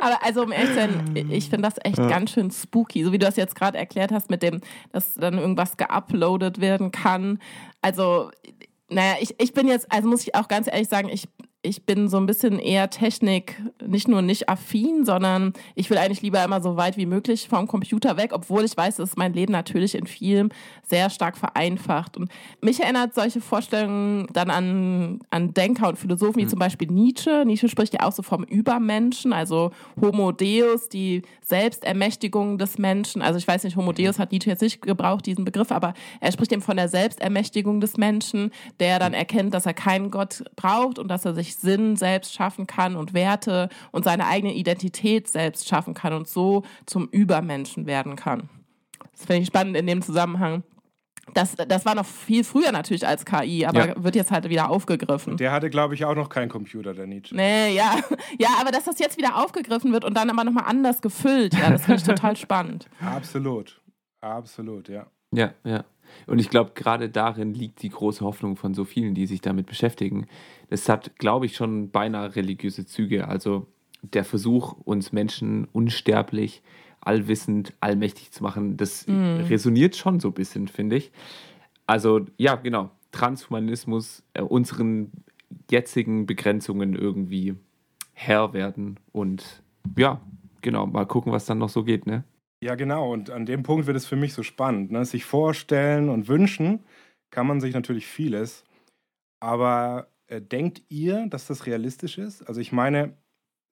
Aber 0.00 0.24
also 0.24 0.42
um 0.44 0.52
ehrlich 0.52 0.68
zu 0.68 0.74
sein, 0.76 1.28
ich 1.30 1.50
finde 1.50 1.68
das 1.68 1.74
echt 1.82 1.98
ja. 1.98 2.06
ganz 2.06 2.30
schön 2.30 2.52
spooky, 2.52 3.02
so 3.02 3.10
wie 3.10 3.18
du 3.18 3.26
das 3.26 3.34
jetzt 3.34 3.56
gerade 3.56 3.78
erklärt 3.78 4.12
hast 4.12 4.30
mit 4.30 4.44
dem, 4.44 4.60
dass 4.92 5.14
dann 5.14 5.38
irgendwas 5.38 5.76
geuploadet 5.76 6.60
werden 6.60 6.92
kann. 6.92 7.40
Also 7.82 8.30
naja, 8.88 9.16
ich, 9.20 9.34
ich 9.40 9.52
bin 9.52 9.66
jetzt, 9.66 9.90
also 9.90 10.08
muss 10.08 10.22
ich 10.22 10.36
auch 10.36 10.46
ganz 10.46 10.68
ehrlich 10.68 10.88
sagen, 10.88 11.08
ich 11.08 11.28
ich 11.62 11.84
bin 11.84 12.08
so 12.08 12.16
ein 12.16 12.24
bisschen 12.24 12.58
eher 12.58 12.88
Technik, 12.88 13.60
nicht 13.86 14.08
nur 14.08 14.22
nicht 14.22 14.48
affin, 14.48 15.04
sondern 15.04 15.52
ich 15.74 15.90
will 15.90 15.98
eigentlich 15.98 16.22
lieber 16.22 16.42
immer 16.42 16.62
so 16.62 16.76
weit 16.76 16.96
wie 16.96 17.04
möglich 17.04 17.48
vom 17.48 17.66
Computer 17.66 18.16
weg, 18.16 18.30
obwohl 18.32 18.64
ich 18.64 18.74
weiß, 18.74 18.96
dass 18.96 19.16
mein 19.16 19.34
Leben 19.34 19.52
natürlich 19.52 19.94
in 19.94 20.06
vielem 20.06 20.48
sehr 20.82 21.10
stark 21.10 21.36
vereinfacht. 21.36 22.16
Und 22.16 22.30
mich 22.62 22.80
erinnert 22.80 23.14
solche 23.14 23.42
Vorstellungen 23.42 24.26
dann 24.32 24.48
an, 24.48 25.20
an 25.28 25.52
Denker 25.52 25.88
und 25.88 25.98
Philosophen 25.98 26.38
wie 26.38 26.44
mhm. 26.44 26.48
zum 26.48 26.58
Beispiel 26.58 26.88
Nietzsche. 26.88 27.44
Nietzsche 27.44 27.68
spricht 27.68 27.92
ja 27.92 28.06
auch 28.06 28.12
so 28.12 28.22
vom 28.22 28.44
Übermenschen, 28.44 29.34
also 29.34 29.70
Homo 30.00 30.32
Deus, 30.32 30.88
die 30.88 31.22
Selbstermächtigung 31.42 32.56
des 32.56 32.78
Menschen. 32.78 33.20
Also 33.20 33.38
ich 33.38 33.46
weiß 33.46 33.64
nicht, 33.64 33.76
Homo 33.76 33.92
Deus 33.92 34.18
hat 34.18 34.32
Nietzsche 34.32 34.48
jetzt 34.48 34.62
nicht 34.62 34.80
gebraucht, 34.80 35.26
diesen 35.26 35.44
Begriff, 35.44 35.72
aber 35.72 35.92
er 36.20 36.32
spricht 36.32 36.52
eben 36.52 36.62
von 36.62 36.78
der 36.78 36.88
Selbstermächtigung 36.88 37.82
des 37.82 37.98
Menschen, 37.98 38.50
der 38.78 38.98
dann 38.98 39.12
erkennt, 39.12 39.52
dass 39.52 39.66
er 39.66 39.74
keinen 39.74 40.10
Gott 40.10 40.42
braucht 40.56 40.98
und 40.98 41.08
dass 41.08 41.26
er 41.26 41.34
sich 41.34 41.49
Sinn 41.54 41.96
selbst 41.96 42.34
schaffen 42.34 42.66
kann 42.66 42.96
und 42.96 43.14
Werte 43.14 43.68
und 43.92 44.04
seine 44.04 44.26
eigene 44.26 44.54
Identität 44.54 45.28
selbst 45.28 45.68
schaffen 45.68 45.94
kann 45.94 46.12
und 46.12 46.28
so 46.28 46.62
zum 46.86 47.08
Übermenschen 47.08 47.86
werden 47.86 48.16
kann. 48.16 48.48
Das 49.12 49.26
finde 49.26 49.42
ich 49.42 49.46
spannend 49.48 49.76
in 49.76 49.86
dem 49.86 50.02
Zusammenhang. 50.02 50.62
Das, 51.34 51.54
das 51.54 51.84
war 51.86 51.94
noch 51.94 52.06
viel 52.06 52.42
früher 52.42 52.72
natürlich 52.72 53.06
als 53.06 53.24
KI, 53.24 53.64
aber 53.64 53.88
ja. 53.88 53.94
wird 54.02 54.16
jetzt 54.16 54.30
halt 54.30 54.48
wieder 54.48 54.68
aufgegriffen. 54.68 55.36
Der 55.36 55.52
hatte, 55.52 55.70
glaube 55.70 55.94
ich, 55.94 56.04
auch 56.04 56.14
noch 56.14 56.28
keinen 56.28 56.48
Computer, 56.48 56.92
der 56.94 57.06
Nietzsche. 57.06 57.36
Nee, 57.36 57.74
ja. 57.74 57.96
Ja, 58.38 58.48
aber 58.60 58.70
dass 58.70 58.84
das 58.84 58.98
jetzt 58.98 59.16
wieder 59.16 59.36
aufgegriffen 59.36 59.92
wird 59.92 60.04
und 60.04 60.16
dann 60.16 60.30
aber 60.30 60.44
nochmal 60.44 60.64
anders 60.66 61.02
gefüllt, 61.02 61.54
ja, 61.54 61.70
das 61.70 61.84
finde 61.84 62.00
ich 62.00 62.06
total 62.06 62.36
spannend. 62.36 62.88
Absolut. 63.00 63.80
Absolut, 64.20 64.88
ja. 64.88 65.06
Ja, 65.32 65.52
ja. 65.64 65.84
Und 66.26 66.38
ich 66.38 66.50
glaube, 66.50 66.72
gerade 66.74 67.08
darin 67.08 67.54
liegt 67.54 67.82
die 67.82 67.90
große 67.90 68.24
Hoffnung 68.24 68.56
von 68.56 68.74
so 68.74 68.84
vielen, 68.84 69.14
die 69.14 69.26
sich 69.26 69.40
damit 69.40 69.66
beschäftigen. 69.66 70.26
Das 70.68 70.88
hat, 70.88 71.16
glaube 71.18 71.46
ich, 71.46 71.56
schon 71.56 71.90
beinahe 71.90 72.36
religiöse 72.36 72.86
Züge. 72.86 73.28
Also 73.28 73.66
der 74.02 74.24
Versuch, 74.24 74.76
uns 74.84 75.12
Menschen 75.12 75.66
unsterblich, 75.72 76.62
allwissend, 77.00 77.74
allmächtig 77.80 78.30
zu 78.30 78.42
machen, 78.42 78.76
das 78.76 79.06
mm. 79.06 79.46
resoniert 79.48 79.96
schon 79.96 80.20
so 80.20 80.28
ein 80.28 80.34
bisschen, 80.34 80.68
finde 80.68 80.96
ich. 80.96 81.10
Also 81.86 82.26
ja, 82.36 82.56
genau. 82.56 82.90
Transhumanismus, 83.12 84.22
äh, 84.34 84.42
unseren 84.42 85.10
jetzigen 85.70 86.26
Begrenzungen 86.26 86.94
irgendwie 86.94 87.56
Herr 88.12 88.52
werden 88.52 89.00
und 89.12 89.62
ja, 89.96 90.20
genau, 90.60 90.86
mal 90.86 91.06
gucken, 91.06 91.32
was 91.32 91.46
dann 91.46 91.58
noch 91.58 91.70
so 91.70 91.84
geht, 91.84 92.06
ne? 92.06 92.24
Ja, 92.62 92.74
genau. 92.74 93.10
Und 93.12 93.30
an 93.30 93.46
dem 93.46 93.62
Punkt 93.62 93.86
wird 93.86 93.96
es 93.96 94.06
für 94.06 94.16
mich 94.16 94.34
so 94.34 94.42
spannend. 94.42 94.90
Ne? 94.90 95.04
Sich 95.04 95.24
vorstellen 95.24 96.08
und 96.10 96.28
wünschen 96.28 96.84
kann 97.30 97.46
man 97.46 97.60
sich 97.60 97.72
natürlich 97.74 98.06
vieles. 98.06 98.64
Aber 99.40 100.10
äh, 100.28 100.42
denkt 100.42 100.82
ihr, 100.88 101.26
dass 101.28 101.46
das 101.46 101.66
realistisch 101.66 102.18
ist? 102.18 102.42
Also 102.48 102.60
ich 102.60 102.72
meine, 102.72 103.16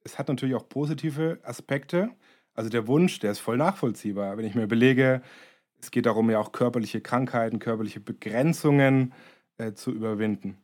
es 0.04 0.18
hat 0.18 0.28
natürlich 0.28 0.54
auch 0.56 0.68
positive 0.68 1.40
Aspekte. 1.44 2.10
Also 2.54 2.70
der 2.70 2.88
Wunsch, 2.88 3.20
der 3.20 3.32
ist 3.32 3.40
voll 3.40 3.58
nachvollziehbar. 3.58 4.38
Wenn 4.38 4.46
ich 4.46 4.54
mir 4.54 4.64
überlege, 4.64 5.22
es 5.80 5.90
geht 5.90 6.06
darum, 6.06 6.30
ja 6.30 6.40
auch 6.40 6.52
körperliche 6.52 7.00
Krankheiten, 7.02 7.58
körperliche 7.60 8.00
Begrenzungen 8.00 9.14
äh, 9.58 9.74
zu 9.74 9.92
überwinden. 9.92 10.58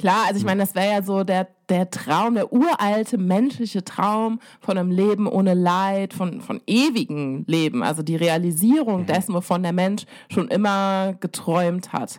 Klar, 0.00 0.28
also 0.28 0.36
ich 0.36 0.44
hm. 0.44 0.46
meine, 0.46 0.62
das 0.62 0.74
wäre 0.74 0.92
ja 0.94 1.02
so 1.02 1.24
der, 1.24 1.46
der 1.68 1.90
Traum, 1.90 2.34
der 2.34 2.54
uralte 2.54 3.18
menschliche 3.18 3.84
Traum 3.84 4.40
von 4.58 4.78
einem 4.78 4.90
Leben 4.90 5.26
ohne 5.26 5.52
Leid, 5.52 6.14
von, 6.14 6.40
von 6.40 6.62
ewigem 6.66 7.44
Leben, 7.46 7.82
also 7.82 8.02
die 8.02 8.16
Realisierung 8.16 9.02
mhm. 9.02 9.06
dessen, 9.06 9.34
wovon 9.34 9.62
der 9.62 9.74
Mensch 9.74 10.06
schon 10.32 10.48
immer 10.48 11.12
geträumt 11.20 11.92
hat. 11.92 12.18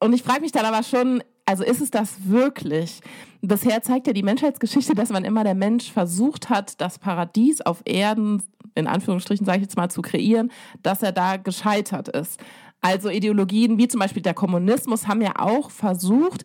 Und 0.00 0.12
ich 0.14 0.24
frage 0.24 0.40
mich 0.40 0.50
dann 0.50 0.64
aber 0.64 0.82
schon, 0.82 1.22
also 1.46 1.62
ist 1.62 1.80
es 1.80 1.92
das 1.92 2.26
wirklich? 2.26 3.02
Bisher 3.40 3.80
zeigt 3.84 4.08
ja 4.08 4.12
die 4.12 4.24
Menschheitsgeschichte, 4.24 4.96
dass 4.96 5.10
man 5.10 5.24
immer 5.24 5.44
der 5.44 5.54
Mensch 5.54 5.92
versucht 5.92 6.50
hat, 6.50 6.80
das 6.80 6.98
Paradies 6.98 7.60
auf 7.60 7.82
Erden, 7.84 8.42
in 8.74 8.88
Anführungsstrichen 8.88 9.46
sage 9.46 9.58
ich 9.58 9.62
jetzt 9.62 9.76
mal, 9.76 9.90
zu 9.90 10.02
kreieren, 10.02 10.50
dass 10.82 11.04
er 11.04 11.12
da 11.12 11.36
gescheitert 11.36 12.08
ist. 12.08 12.40
Also 12.80 13.10
Ideologien 13.10 13.78
wie 13.78 13.88
zum 13.88 14.00
Beispiel 14.00 14.22
der 14.22 14.34
Kommunismus 14.34 15.08
haben 15.08 15.20
ja 15.20 15.32
auch 15.38 15.70
versucht, 15.70 16.44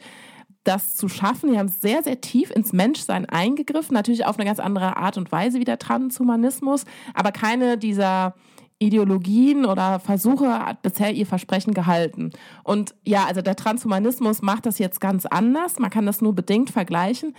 das 0.63 0.95
zu 0.95 1.09
schaffen. 1.09 1.51
Die 1.51 1.59
haben 1.59 1.67
sehr, 1.67 2.03
sehr 2.03 2.21
tief 2.21 2.51
ins 2.51 2.73
Menschsein 2.73 3.25
eingegriffen, 3.27 3.93
natürlich 3.93 4.25
auf 4.25 4.37
eine 4.37 4.45
ganz 4.45 4.59
andere 4.59 4.97
Art 4.97 5.17
und 5.17 5.31
Weise 5.31 5.59
wie 5.59 5.65
der 5.65 5.79
Transhumanismus, 5.79 6.85
aber 7.13 7.31
keine 7.31 7.77
dieser 7.77 8.35
Ideologien 8.79 9.65
oder 9.65 9.99
Versuche 9.99 10.47
hat 10.65 10.81
bisher 10.81 11.13
ihr 11.13 11.25
Versprechen 11.25 11.73
gehalten. 11.73 12.31
Und 12.63 12.95
ja, 13.05 13.25
also 13.25 13.41
der 13.41 13.55
Transhumanismus 13.55 14.41
macht 14.41 14.65
das 14.65 14.79
jetzt 14.79 14.99
ganz 14.99 15.25
anders. 15.25 15.79
Man 15.79 15.89
kann 15.89 16.05
das 16.05 16.21
nur 16.21 16.33
bedingt 16.33 16.69
vergleichen. 16.69 17.35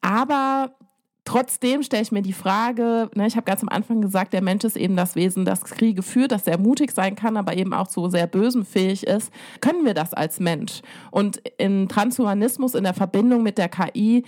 Aber 0.00 0.76
Trotzdem 1.24 1.82
stelle 1.82 2.02
ich 2.02 2.12
mir 2.12 2.20
die 2.20 2.34
Frage, 2.34 3.10
ne, 3.14 3.26
ich 3.26 3.36
habe 3.36 3.46
ganz 3.46 3.62
am 3.62 3.70
Anfang 3.70 4.02
gesagt, 4.02 4.34
der 4.34 4.42
Mensch 4.42 4.62
ist 4.64 4.76
eben 4.76 4.94
das 4.94 5.16
Wesen, 5.16 5.46
das 5.46 5.64
Kriege 5.64 6.02
führt, 6.02 6.32
das 6.32 6.44
sehr 6.44 6.58
mutig 6.58 6.92
sein 6.92 7.16
kann, 7.16 7.38
aber 7.38 7.56
eben 7.56 7.72
auch 7.72 7.88
so 7.88 8.08
sehr 8.08 8.26
bösenfähig 8.26 9.06
ist. 9.06 9.32
Können 9.62 9.86
wir 9.86 9.94
das 9.94 10.12
als 10.12 10.38
Mensch? 10.38 10.82
Und 11.10 11.38
in 11.56 11.88
Transhumanismus, 11.88 12.74
in 12.74 12.84
der 12.84 12.92
Verbindung 12.92 13.42
mit 13.42 13.56
der 13.56 13.70
KI, 13.70 14.24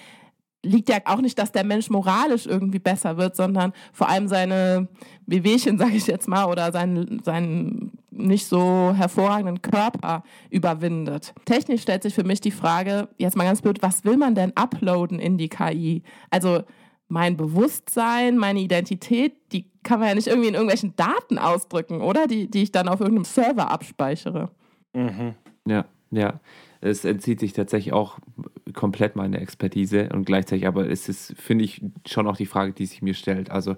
liegt 0.62 0.88
ja 0.88 0.96
auch 1.04 1.20
nicht, 1.20 1.38
dass 1.38 1.52
der 1.52 1.64
Mensch 1.64 1.90
moralisch 1.90 2.46
irgendwie 2.46 2.78
besser 2.78 3.18
wird, 3.18 3.36
sondern 3.36 3.72
vor 3.92 4.08
allem 4.08 4.26
seine 4.26 4.88
Wehwehchen, 5.26 5.76
sage 5.78 5.96
ich 5.96 6.06
jetzt 6.06 6.28
mal, 6.28 6.46
oder 6.46 6.72
seinen, 6.72 7.22
seinen 7.22 7.92
nicht 8.10 8.46
so 8.46 8.94
hervorragenden 8.96 9.60
Körper 9.60 10.22
überwindet. 10.48 11.34
Technisch 11.44 11.82
stellt 11.82 12.02
sich 12.02 12.14
für 12.14 12.24
mich 12.24 12.40
die 12.40 12.50
Frage, 12.50 13.08
jetzt 13.18 13.36
mal 13.36 13.44
ganz 13.44 13.60
blöd, 13.60 13.82
was 13.82 14.04
will 14.06 14.16
man 14.16 14.34
denn 14.34 14.52
uploaden 14.56 15.18
in 15.18 15.36
die 15.36 15.50
KI? 15.50 16.02
Also 16.30 16.62
mein 17.08 17.36
Bewusstsein, 17.36 18.36
meine 18.36 18.60
Identität, 18.60 19.34
die 19.52 19.66
kann 19.82 20.00
man 20.00 20.08
ja 20.08 20.14
nicht 20.14 20.26
irgendwie 20.26 20.48
in 20.48 20.54
irgendwelchen 20.54 20.96
Daten 20.96 21.38
ausdrücken, 21.38 22.00
oder? 22.00 22.26
Die, 22.26 22.50
die 22.50 22.64
ich 22.64 22.72
dann 22.72 22.88
auf 22.88 23.00
irgendeinem 23.00 23.24
Server 23.24 23.70
abspeichere. 23.70 24.50
Mhm. 24.92 25.34
Ja, 25.66 25.84
ja. 26.10 26.40
Es 26.80 27.04
entzieht 27.04 27.40
sich 27.40 27.52
tatsächlich 27.52 27.92
auch 27.92 28.18
komplett 28.74 29.16
meiner 29.16 29.40
Expertise 29.40 30.08
und 30.12 30.24
gleichzeitig 30.24 30.66
aber 30.66 30.86
ist 30.86 31.08
es, 31.08 31.34
finde 31.36 31.64
ich, 31.64 31.82
schon 32.06 32.26
auch 32.26 32.36
die 32.36 32.46
Frage, 32.46 32.72
die 32.72 32.86
sich 32.86 33.02
mir 33.02 33.14
stellt. 33.14 33.50
Also 33.50 33.76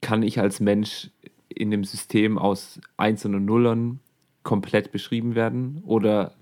kann 0.00 0.22
ich 0.22 0.38
als 0.38 0.60
Mensch 0.60 1.10
in 1.48 1.70
dem 1.70 1.84
System 1.84 2.36
aus 2.38 2.80
Einsen 2.96 3.34
und 3.34 3.44
Nullern 3.44 4.00
komplett 4.42 4.92
beschrieben 4.92 5.34
werden 5.34 5.82
oder 5.84 6.34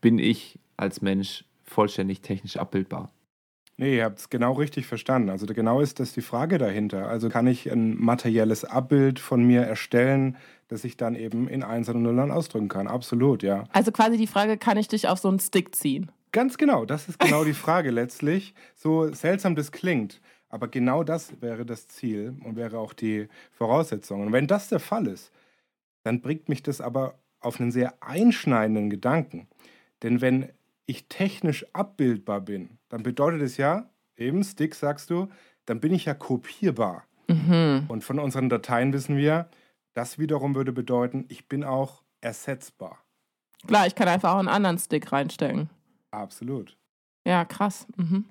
bin 0.00 0.18
ich 0.18 0.58
als 0.76 1.02
Mensch 1.02 1.44
vollständig 1.64 2.20
technisch 2.20 2.56
abbildbar? 2.56 3.10
Nee, 3.78 3.98
ihr 3.98 4.04
habt 4.04 4.18
es 4.18 4.30
genau 4.30 4.54
richtig 4.54 4.86
verstanden. 4.86 5.28
Also 5.28 5.44
genau 5.46 5.80
ist 5.80 6.00
das 6.00 6.12
die 6.14 6.22
Frage 6.22 6.56
dahinter. 6.56 7.08
Also 7.08 7.28
kann 7.28 7.46
ich 7.46 7.70
ein 7.70 7.96
materielles 7.98 8.64
Abbild 8.64 9.18
von 9.18 9.44
mir 9.44 9.62
erstellen, 9.62 10.36
das 10.68 10.84
ich 10.84 10.96
dann 10.96 11.14
eben 11.14 11.46
in 11.46 11.62
Einsen 11.62 11.96
und 11.96 12.02
Nullern 12.04 12.30
ausdrücken 12.30 12.68
kann. 12.68 12.88
Absolut, 12.88 13.42
ja. 13.42 13.64
Also 13.72 13.92
quasi 13.92 14.16
die 14.16 14.26
Frage, 14.26 14.56
kann 14.56 14.78
ich 14.78 14.88
dich 14.88 15.08
auf 15.08 15.18
so 15.18 15.28
einen 15.28 15.40
Stick 15.40 15.74
ziehen? 15.74 16.10
Ganz 16.32 16.56
genau, 16.56 16.86
das 16.86 17.08
ist 17.08 17.18
genau 17.18 17.44
die 17.44 17.54
Frage 17.54 17.90
letztlich. 17.90 18.54
So 18.74 19.12
seltsam 19.12 19.54
das 19.54 19.72
klingt, 19.72 20.20
aber 20.48 20.68
genau 20.68 21.04
das 21.04 21.40
wäre 21.42 21.66
das 21.66 21.86
Ziel 21.86 22.34
und 22.44 22.56
wäre 22.56 22.78
auch 22.78 22.94
die 22.94 23.28
Voraussetzung. 23.52 24.22
Und 24.22 24.32
wenn 24.32 24.46
das 24.46 24.68
der 24.68 24.80
Fall 24.80 25.06
ist, 25.06 25.32
dann 26.02 26.22
bringt 26.22 26.48
mich 26.48 26.62
das 26.62 26.80
aber 26.80 27.18
auf 27.40 27.60
einen 27.60 27.70
sehr 27.70 27.94
einschneidenden 28.00 28.90
Gedanken. 28.90 29.48
Denn 30.02 30.20
wenn 30.20 30.50
ich 30.86 31.08
technisch 31.08 31.66
abbildbar 31.72 32.40
bin, 32.40 32.78
dann 32.88 33.02
bedeutet 33.02 33.42
es 33.42 33.56
ja, 33.56 33.90
eben 34.16 34.42
Stick 34.44 34.74
sagst 34.74 35.10
du, 35.10 35.28
dann 35.66 35.80
bin 35.80 35.92
ich 35.92 36.04
ja 36.04 36.14
kopierbar. 36.14 37.04
Mhm. 37.28 37.84
Und 37.88 38.04
von 38.04 38.18
unseren 38.18 38.48
Dateien 38.48 38.92
wissen 38.92 39.16
wir, 39.16 39.48
das 39.94 40.18
wiederum 40.18 40.54
würde 40.54 40.72
bedeuten, 40.72 41.24
ich 41.28 41.48
bin 41.48 41.64
auch 41.64 42.02
ersetzbar. 42.20 42.98
Klar, 43.66 43.86
ich 43.86 43.94
kann 43.94 44.08
einfach 44.08 44.34
auch 44.34 44.38
einen 44.38 44.48
anderen 44.48 44.78
Stick 44.78 45.10
reinstecken. 45.10 45.70
Absolut. 46.10 46.76
Ja, 47.26 47.44
krass. 47.44 47.86
Mhm. 47.96 48.24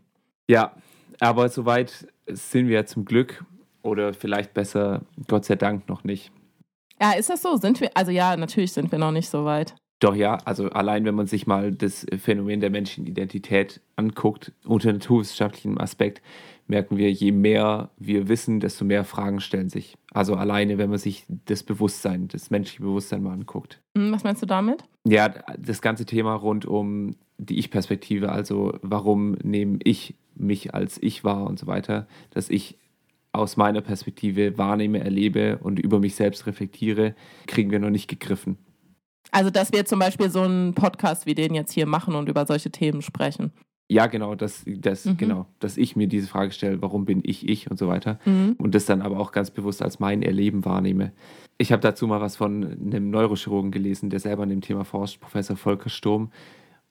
Ja, 0.48 0.74
aber 1.20 1.50
soweit 1.50 2.08
sind 2.28 2.68
wir 2.68 2.86
zum 2.86 3.06
Glück 3.06 3.44
oder 3.82 4.14
vielleicht 4.14 4.54
besser, 4.54 5.02
Gott 5.28 5.46
sei 5.46 5.56
Dank, 5.56 5.90
noch 5.90 6.04
nicht. 6.04 6.32
Ja, 7.02 7.12
ist 7.12 7.30
das 7.30 7.42
so? 7.42 7.58
Sind 7.58 7.82
wir, 7.82 7.92
also 7.94 8.12
ja, 8.12 8.38
natürlich 8.38 8.72
sind 8.72 8.92
wir 8.92 9.00
noch 9.00 9.12
nicht 9.12 9.30
so 9.30 9.44
weit. 9.44 9.76
Doch 10.00 10.16
ja, 10.16 10.38
also 10.46 10.70
allein 10.70 11.06
wenn 11.06 11.16
man 11.16 11.28
sich 11.28 11.48
mal 11.48 11.72
das 11.72 12.06
Phänomen 12.18 12.60
der 12.60 12.70
menschlichen 12.70 13.08
Identität 13.08 13.82
anguckt, 13.96 14.52
unter 14.66 14.92
naturwissenschaftlichem 14.92 15.78
Aspekt, 15.78 16.22
merken 16.68 16.98
wir, 16.98 17.12
je 17.12 17.32
mehr 17.32 17.92
wir 17.98 18.28
wissen, 18.28 18.60
desto 18.60 18.86
mehr 18.86 19.04
Fragen 19.04 19.40
stellen 19.40 19.70
sich. 19.70 19.96
Also 20.12 20.36
alleine, 20.36 20.78
wenn 20.78 20.90
man 20.90 21.00
sich 21.00 21.26
das 21.46 21.64
Bewusstsein, 21.64 22.28
das 22.28 22.50
menschliche 22.50 22.82
Bewusstsein 22.82 23.24
mal 23.24 23.34
anguckt. 23.34 23.82
Hm, 23.98 24.12
was 24.12 24.24
meinst 24.24 24.42
du 24.42 24.46
damit? 24.46 24.84
Ja, 25.06 25.30
das 25.58 25.82
ganze 25.82 26.06
Thema 26.06 26.34
rund 26.34 26.66
um 26.66 27.16
die 27.38 27.60
Ich-Perspektive, 27.60 28.32
also 28.32 28.78
warum 28.82 29.34
nehme 29.44 29.80
ich 29.84 30.16
mich 30.36 30.74
als 30.74 31.02
ich 31.02 31.24
wahr 31.24 31.48
und 31.48 31.60
so 31.60 31.68
weiter, 31.68 32.08
dass 32.32 32.50
ich 32.50 32.78
aus 33.32 33.58
meiner 33.58 33.82
Perspektive 33.82 34.58
wahrnehme, 34.58 35.00
erlebe 35.00 35.58
und 35.58 35.80
über 35.80 36.00
mich 36.00 36.16
selbst 36.16 36.48
reflektiere, 36.48 37.16
kriegen 37.48 37.70
wir 37.70 37.80
noch 37.80 37.90
nicht 37.90 38.08
gegriffen. 38.08 38.58
Also, 39.36 39.50
dass 39.50 39.74
wir 39.74 39.84
zum 39.84 40.00
Beispiel 40.00 40.30
so 40.30 40.44
einen 40.44 40.74
Podcast 40.74 41.26
wie 41.26 41.36
den 41.36 41.56
jetzt 41.56 41.74
hier 41.74 41.86
machen 41.86 42.16
und 42.16 42.30
über 42.30 42.46
solche 42.46 42.72
Themen 42.72 43.02
sprechen. 43.02 43.52
Ja, 43.90 44.08
genau, 44.08 44.34
dass, 44.34 44.64
dass, 44.66 45.04
mhm. 45.04 45.18
genau, 45.18 45.46
dass 45.60 45.76
ich 45.76 45.98
mir 45.98 46.08
diese 46.08 46.30
Frage 46.30 46.54
stelle, 46.54 46.82
warum 46.82 47.04
bin 47.04 47.20
ich 47.22 47.50
ich 47.50 47.70
und 47.70 47.78
so 47.78 47.90
weiter. 47.90 48.18
Mhm. 48.24 48.56
Und 48.58 48.74
das 48.74 48.86
dann 48.86 49.02
aber 49.02 49.20
auch 49.20 49.34
ganz 49.34 49.52
bewusst 49.52 49.82
als 49.82 50.00
mein 50.00 50.22
Erleben 50.24 50.64
wahrnehme. 50.64 51.12
Ich 51.58 51.74
habe 51.74 51.82
dazu 51.82 52.08
mal 52.08 52.22
was 52.22 52.38
von 52.38 52.64
einem 52.64 53.10
Neurochirurgen 53.10 53.72
gelesen, 53.72 54.10
der 54.10 54.22
selber 54.22 54.44
an 54.44 54.50
dem 54.50 54.62
Thema 54.62 54.86
forscht, 54.86 55.20
Professor 55.20 55.58
Volker 55.58 55.90
Sturm. 55.90 56.32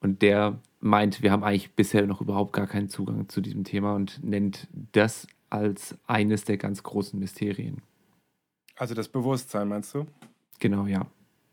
Und 0.00 0.20
der 0.20 0.60
meint, 0.80 1.22
wir 1.22 1.32
haben 1.32 1.44
eigentlich 1.44 1.72
bisher 1.72 2.06
noch 2.06 2.20
überhaupt 2.20 2.52
gar 2.52 2.66
keinen 2.66 2.90
Zugang 2.90 3.26
zu 3.30 3.40
diesem 3.40 3.64
Thema 3.64 3.94
und 3.94 4.22
nennt 4.22 4.68
das 4.92 5.26
als 5.48 5.96
eines 6.06 6.44
der 6.44 6.58
ganz 6.58 6.82
großen 6.82 7.18
Mysterien. 7.18 7.80
Also 8.76 8.94
das 8.94 9.08
Bewusstsein, 9.08 9.66
meinst 9.66 9.94
du? 9.94 10.04
Genau, 10.58 10.84
ja. 10.84 11.06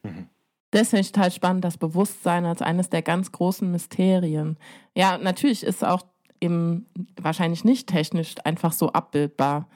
Mhm. 0.03 0.27
Ich 0.73 1.11
total 1.11 1.31
spannend, 1.31 1.65
das 1.65 1.77
Bewusstsein 1.77 2.45
als 2.45 2.61
eines 2.61 2.89
der 2.89 3.01
ganz 3.01 3.31
großen 3.31 3.69
Mysterien. 3.69 4.57
Ja, 4.95 5.17
natürlich 5.17 5.63
ist 5.63 5.83
auch 5.83 6.03
eben 6.39 6.85
wahrscheinlich 7.21 7.63
nicht 7.63 7.87
technisch 7.87 8.35
einfach 8.43 8.73
so 8.73 8.91
abbildbar. 8.91 9.67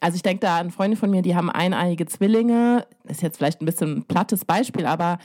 Also 0.00 0.16
ich 0.16 0.22
denke 0.22 0.40
da 0.40 0.58
an 0.58 0.72
Freunde 0.72 0.96
von 0.96 1.10
mir, 1.10 1.22
die 1.22 1.36
haben 1.36 1.48
eineiige 1.48 2.06
Zwillinge. 2.06 2.86
Ist 3.04 3.22
jetzt 3.22 3.38
vielleicht 3.38 3.62
ein 3.62 3.66
bisschen 3.66 3.98
ein 3.98 4.04
plattes 4.04 4.44
Beispiel, 4.44 4.84
aber 4.86 5.18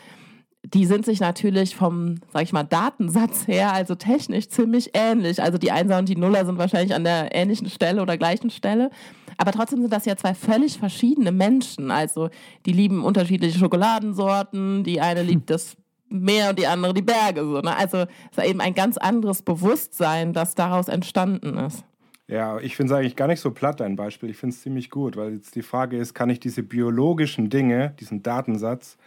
die 0.63 0.85
sind 0.85 1.05
sich 1.05 1.19
natürlich 1.19 1.75
vom, 1.75 2.15
sag 2.31 2.43
ich 2.43 2.53
mal, 2.53 2.63
Datensatz 2.63 3.47
her, 3.47 3.73
also 3.73 3.95
technisch 3.95 4.49
ziemlich 4.49 4.91
ähnlich. 4.93 5.41
Also 5.41 5.57
die 5.57 5.71
Einser 5.71 5.97
und 5.97 6.09
die 6.09 6.15
Nuller 6.15 6.45
sind 6.45 6.57
wahrscheinlich 6.57 6.93
an 6.93 7.03
der 7.03 7.33
ähnlichen 7.33 7.69
Stelle 7.69 8.01
oder 8.01 8.17
gleichen 8.17 8.49
Stelle. 8.49 8.91
Aber 9.37 9.51
trotzdem 9.51 9.81
sind 9.81 9.93
das 9.93 10.05
ja 10.05 10.17
zwei 10.17 10.33
völlig 10.33 10.79
verschiedene 10.79 11.31
Menschen. 11.31 11.91
Also 11.91 12.29
die 12.65 12.73
lieben 12.73 13.03
unterschiedliche 13.03 13.59
Schokoladensorten, 13.59 14.83
die 14.83 14.99
eine 14.99 15.23
liebt 15.23 15.49
das 15.49 15.77
Meer 16.09 16.51
und 16.51 16.59
die 16.59 16.67
andere 16.67 16.93
die 16.93 17.01
Berge. 17.01 17.41
So, 17.41 17.59
ne? 17.59 17.75
Also 17.75 18.05
es 18.31 18.37
ist 18.37 18.45
eben 18.45 18.61
ein 18.61 18.73
ganz 18.73 18.97
anderes 18.97 19.41
Bewusstsein, 19.41 20.31
das 20.33 20.55
daraus 20.55 20.87
entstanden 20.87 21.57
ist. 21.57 21.83
Ja, 22.27 22.59
ich 22.59 22.75
finde 22.75 22.93
es 22.93 22.99
eigentlich 22.99 23.15
gar 23.15 23.27
nicht 23.27 23.39
so 23.39 23.51
platt, 23.51 23.79
dein 23.79 23.95
Beispiel. 23.95 24.29
Ich 24.29 24.37
finde 24.37 24.53
es 24.53 24.61
ziemlich 24.61 24.89
gut, 24.89 25.15
weil 25.15 25.33
jetzt 25.33 25.55
die 25.55 25.61
Frage 25.61 25.97
ist, 25.97 26.13
kann 26.13 26.29
ich 26.29 26.39
diese 26.39 26.63
biologischen 26.63 27.49
Dinge, 27.49 27.93
diesen 27.99 28.21
Datensatz, 28.21 28.97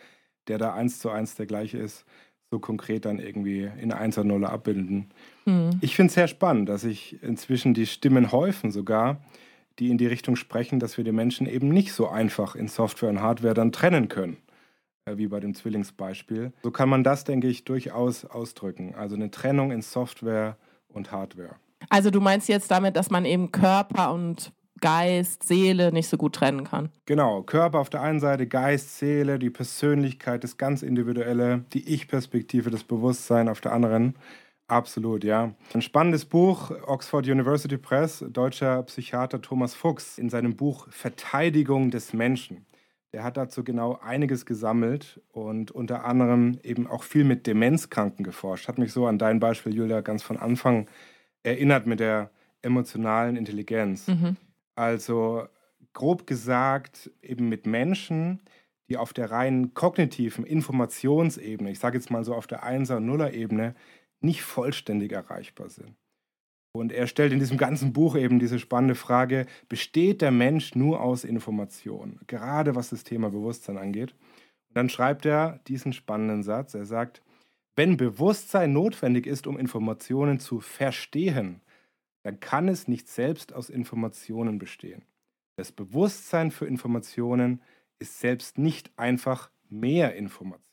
der 0.49 0.58
da 0.58 0.72
eins 0.75 0.99
zu 0.99 1.10
eins 1.10 1.34
der 1.37 1.46
gleiche 1.46 1.78
ist, 1.78 2.04
so 2.50 2.58
konkret 2.58 3.04
dann 3.04 3.18
irgendwie 3.18 3.70
in 3.80 3.92
1 3.92 4.18
oder 4.18 4.28
0 4.28 4.44
abbilden. 4.46 5.10
Mhm. 5.44 5.70
Ich 5.80 5.96
finde 5.96 6.08
es 6.08 6.14
sehr 6.14 6.28
spannend, 6.28 6.68
dass 6.68 6.82
sich 6.82 7.22
inzwischen 7.22 7.75
die 7.75 7.87
Stimmen 7.87 8.32
häufen 8.32 8.70
sogar, 8.70 9.22
die 9.80 9.90
in 9.90 9.99
die 9.99 10.06
Richtung 10.06 10.37
sprechen, 10.37 10.78
dass 10.78 10.96
wir 10.96 11.04
die 11.04 11.12
Menschen 11.12 11.46
eben 11.46 11.68
nicht 11.68 11.92
so 11.92 12.08
einfach 12.08 12.54
in 12.54 12.68
Software 12.68 13.08
und 13.08 13.20
Hardware 13.20 13.54
dann 13.54 13.72
trennen 13.72 14.08
können, 14.08 14.37
äh, 15.06 15.16
wie 15.16 15.26
bei 15.26 15.40
dem 15.40 15.54
Zwillingsbeispiel. 15.54 16.52
So 16.62 16.70
kann 16.70 16.88
man 16.88 17.02
das, 17.02 17.25
denke 17.25 17.49
ich, 17.49 17.64
durchaus 17.64 18.25
ausdrücken. 18.25 18.94
Also 18.94 19.16
eine 19.16 19.30
Trennung 19.30 19.72
in 19.72 19.82
Software 19.82 20.56
und 20.88 21.10
Hardware. 21.10 21.56
Also 21.88 22.10
du 22.10 22.20
meinst 22.20 22.49
jetzt 22.49 22.70
damit, 22.70 22.94
dass 22.96 23.10
man 23.10 23.25
eben 23.25 23.50
Körper 23.50 24.12
und 24.12 24.52
Geist, 24.80 25.42
Seele 25.42 25.92
nicht 25.92 26.08
so 26.08 26.16
gut 26.16 26.34
trennen 26.34 26.64
kann. 26.64 26.90
Genau, 27.04 27.42
Körper 27.42 27.80
auf 27.80 27.90
der 27.90 28.00
einen 28.02 28.20
Seite, 28.20 28.46
Geist, 28.46 28.99
Seele, 28.99 29.38
die 29.38 29.50
Persönlichkeit, 29.50 30.42
das 30.42 30.56
ganz 30.56 30.82
Individuelle, 30.82 31.64
die 31.72 31.87
Ich-Perspektive, 31.94 32.70
das 32.70 32.84
Bewusstsein 32.84 33.49
auf 33.49 33.60
der 33.60 33.72
anderen. 33.72 34.14
Absolut, 34.70 35.24
ja. 35.24 35.52
Ein 35.74 35.82
spannendes 35.82 36.24
Buch, 36.24 36.70
Oxford 36.86 37.26
University 37.26 37.76
Press, 37.76 38.24
deutscher 38.30 38.84
Psychiater 38.84 39.42
Thomas 39.42 39.74
Fuchs 39.74 40.16
in 40.16 40.30
seinem 40.30 40.54
Buch 40.54 40.86
Verteidigung 40.90 41.90
des 41.90 42.12
Menschen. 42.12 42.66
Der 43.12 43.24
hat 43.24 43.36
dazu 43.36 43.64
genau 43.64 43.98
einiges 44.00 44.46
gesammelt 44.46 45.20
und 45.32 45.72
unter 45.72 46.04
anderem 46.04 46.60
eben 46.62 46.86
auch 46.86 47.02
viel 47.02 47.24
mit 47.24 47.48
Demenzkranken 47.48 48.24
geforscht. 48.24 48.68
Hat 48.68 48.78
mich 48.78 48.92
so 48.92 49.08
an 49.08 49.18
dein 49.18 49.40
Beispiel, 49.40 49.74
Julia, 49.74 50.02
ganz 50.02 50.22
von 50.22 50.36
Anfang 50.36 50.86
erinnert 51.42 51.88
mit 51.88 51.98
der 51.98 52.30
emotionalen 52.62 53.34
Intelligenz. 53.34 54.06
Mhm. 54.06 54.36
Also 54.76 55.48
grob 55.94 56.28
gesagt, 56.28 57.10
eben 57.22 57.48
mit 57.48 57.66
Menschen, 57.66 58.40
die 58.88 58.96
auf 58.96 59.12
der 59.12 59.32
rein 59.32 59.74
kognitiven 59.74 60.44
Informationsebene, 60.44 61.72
ich 61.72 61.80
sage 61.80 61.98
jetzt 61.98 62.12
mal 62.12 62.24
so 62.24 62.36
auf 62.36 62.46
der 62.46 62.64
1er- 62.64 62.98
und 62.98 63.06
0er-Ebene, 63.06 63.74
nicht 64.20 64.42
vollständig 64.42 65.12
erreichbar 65.12 65.70
sind. 65.70 65.96
Und 66.72 66.92
er 66.92 67.06
stellt 67.06 67.32
in 67.32 67.40
diesem 67.40 67.58
ganzen 67.58 67.92
Buch 67.92 68.16
eben 68.16 68.38
diese 68.38 68.58
spannende 68.58 68.94
Frage, 68.94 69.46
besteht 69.68 70.22
der 70.22 70.30
Mensch 70.30 70.74
nur 70.74 71.00
aus 71.00 71.24
Informationen, 71.24 72.20
gerade 72.26 72.76
was 72.76 72.90
das 72.90 73.02
Thema 73.02 73.30
Bewusstsein 73.30 73.76
angeht? 73.76 74.12
Und 74.68 74.76
dann 74.76 74.88
schreibt 74.88 75.26
er 75.26 75.60
diesen 75.66 75.92
spannenden 75.92 76.44
Satz, 76.44 76.74
er 76.74 76.86
sagt, 76.86 77.22
wenn 77.74 77.96
Bewusstsein 77.96 78.72
notwendig 78.72 79.26
ist, 79.26 79.46
um 79.46 79.58
Informationen 79.58 80.38
zu 80.38 80.60
verstehen, 80.60 81.60
dann 82.22 82.38
kann 82.38 82.68
es 82.68 82.86
nicht 82.86 83.08
selbst 83.08 83.52
aus 83.52 83.70
Informationen 83.70 84.58
bestehen. 84.58 85.02
Das 85.56 85.72
Bewusstsein 85.72 86.50
für 86.50 86.66
Informationen 86.66 87.62
ist 87.98 88.20
selbst 88.20 88.58
nicht 88.58 88.90
einfach 88.96 89.50
mehr 89.68 90.14
Information. 90.14 90.69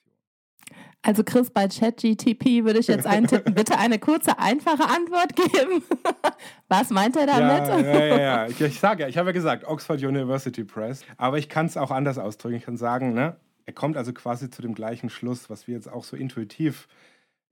Also 1.07 1.23
Chris, 1.23 1.49
bei 1.49 1.67
ChatGTP 1.67 2.65
würde 2.65 2.79
ich 2.79 2.87
jetzt 2.87 3.07
eintippen, 3.07 3.53
bitte 3.55 3.79
eine 3.79 3.97
kurze, 3.97 4.37
einfache 4.37 4.83
Antwort 4.83 5.35
geben. 5.35 5.81
Was 6.67 6.89
meint 6.89 7.15
er 7.15 7.25
damit? 7.25 7.67
Ja, 7.67 7.79
ja, 7.79 8.05
ja. 8.05 8.19
ja. 8.19 8.45
Ich, 8.49 8.61
ich 8.61 8.79
sage 8.79 9.03
ja, 9.03 9.09
ich 9.09 9.17
habe 9.17 9.29
ja 9.29 9.33
gesagt, 9.33 9.63
Oxford 9.65 10.03
University 10.03 10.63
Press, 10.63 11.03
aber 11.17 11.37
ich 11.37 11.49
kann 11.49 11.65
es 11.65 11.77
auch 11.77 11.91
anders 11.91 12.17
ausdrücken. 12.17 12.57
Ich 12.57 12.65
kann 12.65 12.77
sagen, 12.77 13.13
ne, 13.13 13.37
er 13.65 13.73
kommt 13.73 13.97
also 13.97 14.13
quasi 14.13 14.49
zu 14.49 14.61
dem 14.61 14.75
gleichen 14.75 15.09
Schluss, 15.09 15.49
was 15.49 15.67
wir 15.67 15.75
jetzt 15.75 15.91
auch 15.91 16.03
so 16.03 16.15
intuitiv 16.15 16.87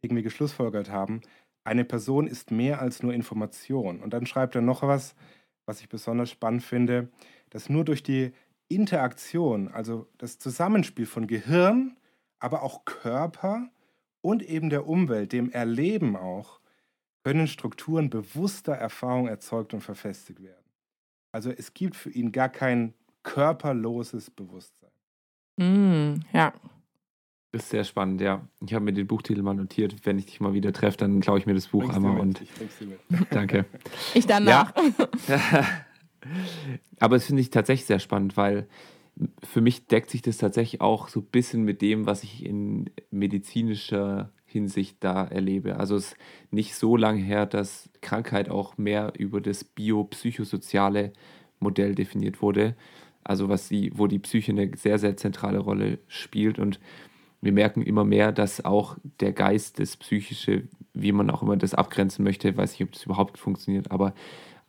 irgendwie 0.02 0.24
geschlussfolgert 0.24 0.92
haben 0.92 1.22
eine 1.66 1.84
Person 1.84 2.28
ist 2.28 2.52
mehr 2.52 2.80
als 2.80 3.04
nur 3.04 3.14
Information. 3.14 4.00
Und 4.00 4.14
dann 4.14 4.26
schreibt 4.26 4.56
er 4.56 4.62
noch 4.62 4.84
was, 4.84 5.16
was 5.66 5.82
ich 5.82 5.90
besonders 5.90 6.30
spannend 6.30 6.64
finde, 6.64 7.10
dass 7.50 7.70
nur 7.70 7.84
durch 7.84 8.04
die 8.04 8.32
Interaktion, 8.70 9.68
also 9.68 10.08
das 10.18 10.38
Zusammenspiel 10.38 11.08
von 11.08 11.28
Gehirn, 11.28 11.98
aber 12.46 12.62
auch 12.62 12.86
Körper 12.86 13.70
und 14.22 14.44
eben 14.44 14.70
der 14.70 14.88
Umwelt, 14.88 15.34
dem 15.34 15.52
Erleben 15.52 16.16
auch, 16.16 16.60
können 17.24 17.48
Strukturen 17.48 18.12
bewusster 18.12 18.74
Erfahrung 18.74 19.28
erzeugt 19.28 19.74
und 19.74 19.82
verfestigt 19.82 20.44
werden. 20.44 20.64
Also 21.32 21.50
es 21.50 21.74
gibt 21.74 21.96
für 21.96 22.12
ihn 22.12 22.32
gar 22.32 22.50
kein 22.50 22.94
körperloses 23.24 24.30
Bewusstsein. 24.30 24.92
Mm, 25.58 26.22
ja, 26.34 26.54
das 27.56 27.64
ist 27.64 27.70
sehr 27.70 27.84
spannend, 27.86 28.20
ja. 28.20 28.46
Ich 28.66 28.74
habe 28.74 28.84
mir 28.84 28.92
den 28.92 29.08
Buchtitel 29.08 29.42
mal 29.42 29.54
notiert. 29.54 29.96
Wenn 30.04 30.20
ich 30.20 30.26
dich 30.26 30.42
mal 30.42 30.54
wieder 30.54 30.74
treffe, 30.74 30.98
dann 30.98 31.22
klaue 31.22 31.40
ich 31.40 31.46
mir 31.46 31.54
das 31.54 31.68
Buch 31.68 31.84
Bringst 31.84 31.96
einmal 31.96 32.20
und. 32.20 32.42
Ich 32.42 32.50
Danke. 33.30 33.66
Ich 34.14 34.28
danach. 34.28 34.74
Ja. 35.30 35.66
Aber 37.00 37.16
es 37.16 37.26
finde 37.26 37.42
ich 37.42 37.52
tatsächlich 37.52 37.88
sehr 37.88 38.00
spannend, 38.00 38.36
weil 38.36 38.68
für 39.44 39.62
mich 39.62 39.88
deckt 39.88 40.10
sich 40.10 40.22
das 40.22 40.38
tatsächlich 40.38 40.82
auch 40.82 41.08
so 41.08 41.22
ein 41.22 41.26
bisschen 41.26 41.64
mit 41.64 41.82
dem, 41.82 42.06
was 42.06 42.24
ich 42.24 42.46
in 42.46 42.90
medizinischer 43.12 44.32
Hinsicht 44.46 44.98
da 45.02 45.26
erlebe. 45.26 45.78
Also 45.78 45.96
es 45.96 46.14
ist 46.14 46.18
nicht 46.52 46.76
so 46.76 46.98
lange 46.98 47.22
her, 47.22 47.46
dass 47.46 47.90
Krankheit 48.02 48.50
auch 48.50 48.78
mehr 48.78 49.14
über 49.18 49.42
das 49.42 49.64
biopsychosoziale 49.64 51.14
Modell 51.60 51.96
definiert 51.96 52.42
wurde. 52.42 52.76
Also 53.24 53.50
was 53.50 53.70
die, 53.70 53.92
wo 53.98 54.08
die 54.08 54.20
Psyche 54.20 54.52
eine 54.52 54.72
sehr, 54.76 55.00
sehr 55.00 55.18
zentrale 55.18 55.60
Rolle 55.60 56.00
spielt. 56.08 56.60
Und 56.60 56.80
wir 57.42 57.52
merken 57.52 57.82
immer 57.82 58.06
mehr, 58.06 58.32
dass 58.32 58.64
auch 58.64 58.98
der 59.20 59.34
Geist, 59.34 59.80
das 59.80 59.98
Psychische, 59.98 60.68
wie 60.94 61.12
man 61.12 61.30
auch 61.30 61.42
immer 61.42 61.58
das 61.58 61.74
abgrenzen 61.74 62.24
möchte, 62.24 62.56
weiß 62.56 62.72
nicht, 62.72 62.84
ob 62.84 62.92
das 62.92 63.04
überhaupt 63.04 63.38
funktioniert, 63.38 63.92
aber 63.92 64.14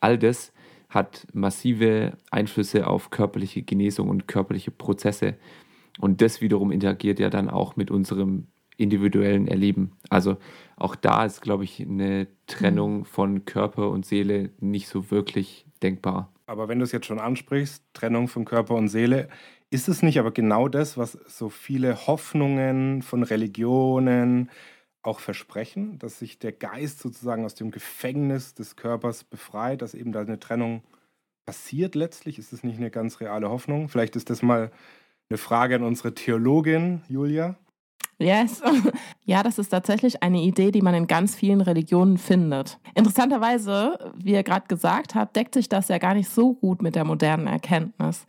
all 0.00 0.18
das 0.18 0.52
hat 0.88 1.26
massive 1.32 2.16
Einflüsse 2.30 2.86
auf 2.86 3.10
körperliche 3.10 3.62
Genesung 3.62 4.08
und 4.08 4.28
körperliche 4.28 4.70
Prozesse. 4.70 5.34
Und 5.98 6.20
das 6.20 6.40
wiederum 6.40 6.70
interagiert 6.70 7.18
ja 7.18 7.30
dann 7.30 7.48
auch 7.50 7.76
mit 7.76 7.90
unserem 7.90 8.46
individuellen 8.76 9.48
Erleben. 9.48 9.92
Also 10.10 10.36
auch 10.76 10.94
da 10.94 11.24
ist, 11.24 11.40
glaube 11.40 11.64
ich, 11.64 11.80
eine 11.80 12.26
Trennung 12.46 12.98
mhm. 12.98 13.04
von 13.04 13.44
Körper 13.44 13.90
und 13.90 14.04
Seele 14.04 14.50
nicht 14.60 14.88
so 14.88 15.10
wirklich 15.10 15.66
denkbar. 15.82 16.32
Aber 16.46 16.68
wenn 16.68 16.78
du 16.78 16.84
es 16.84 16.92
jetzt 16.92 17.06
schon 17.06 17.18
ansprichst, 17.18 17.82
Trennung 17.92 18.28
von 18.28 18.44
Körper 18.44 18.74
und 18.74 18.88
Seele, 18.88 19.28
ist 19.70 19.88
es 19.88 20.02
nicht 20.02 20.20
aber 20.20 20.30
genau 20.30 20.68
das, 20.68 20.96
was 20.96 21.12
so 21.12 21.48
viele 21.48 22.06
Hoffnungen 22.06 23.02
von 23.02 23.24
Religionen 23.24 24.50
auch 25.06 25.20
versprechen, 25.20 25.98
dass 25.98 26.18
sich 26.18 26.38
der 26.38 26.52
Geist 26.52 27.00
sozusagen 27.00 27.44
aus 27.44 27.54
dem 27.54 27.70
Gefängnis 27.70 28.54
des 28.54 28.76
Körpers 28.76 29.24
befreit, 29.24 29.82
dass 29.82 29.94
eben 29.94 30.12
da 30.12 30.20
eine 30.20 30.38
Trennung 30.38 30.82
passiert 31.46 31.94
letztlich? 31.94 32.38
Ist 32.38 32.52
das 32.52 32.64
nicht 32.64 32.78
eine 32.78 32.90
ganz 32.90 33.20
reale 33.20 33.48
Hoffnung? 33.48 33.88
Vielleicht 33.88 34.16
ist 34.16 34.30
das 34.30 34.42
mal 34.42 34.70
eine 35.30 35.38
Frage 35.38 35.76
an 35.76 35.82
unsere 35.82 36.14
Theologin, 36.14 37.02
Julia. 37.08 37.56
Yes. 38.18 38.62
Ja, 39.28 39.42
das 39.42 39.58
ist 39.58 39.70
tatsächlich 39.70 40.22
eine 40.22 40.40
Idee, 40.40 40.70
die 40.70 40.82
man 40.82 40.94
in 40.94 41.08
ganz 41.08 41.34
vielen 41.34 41.60
Religionen 41.60 42.16
findet. 42.16 42.78
Interessanterweise, 42.94 44.12
wie 44.16 44.34
ihr 44.34 44.44
gerade 44.44 44.68
gesagt 44.68 45.16
habt, 45.16 45.34
deckt 45.34 45.54
sich 45.54 45.68
das 45.68 45.88
ja 45.88 45.98
gar 45.98 46.14
nicht 46.14 46.28
so 46.28 46.54
gut 46.54 46.80
mit 46.80 46.94
der 46.94 47.04
modernen 47.04 47.48
Erkenntnis. 47.48 48.24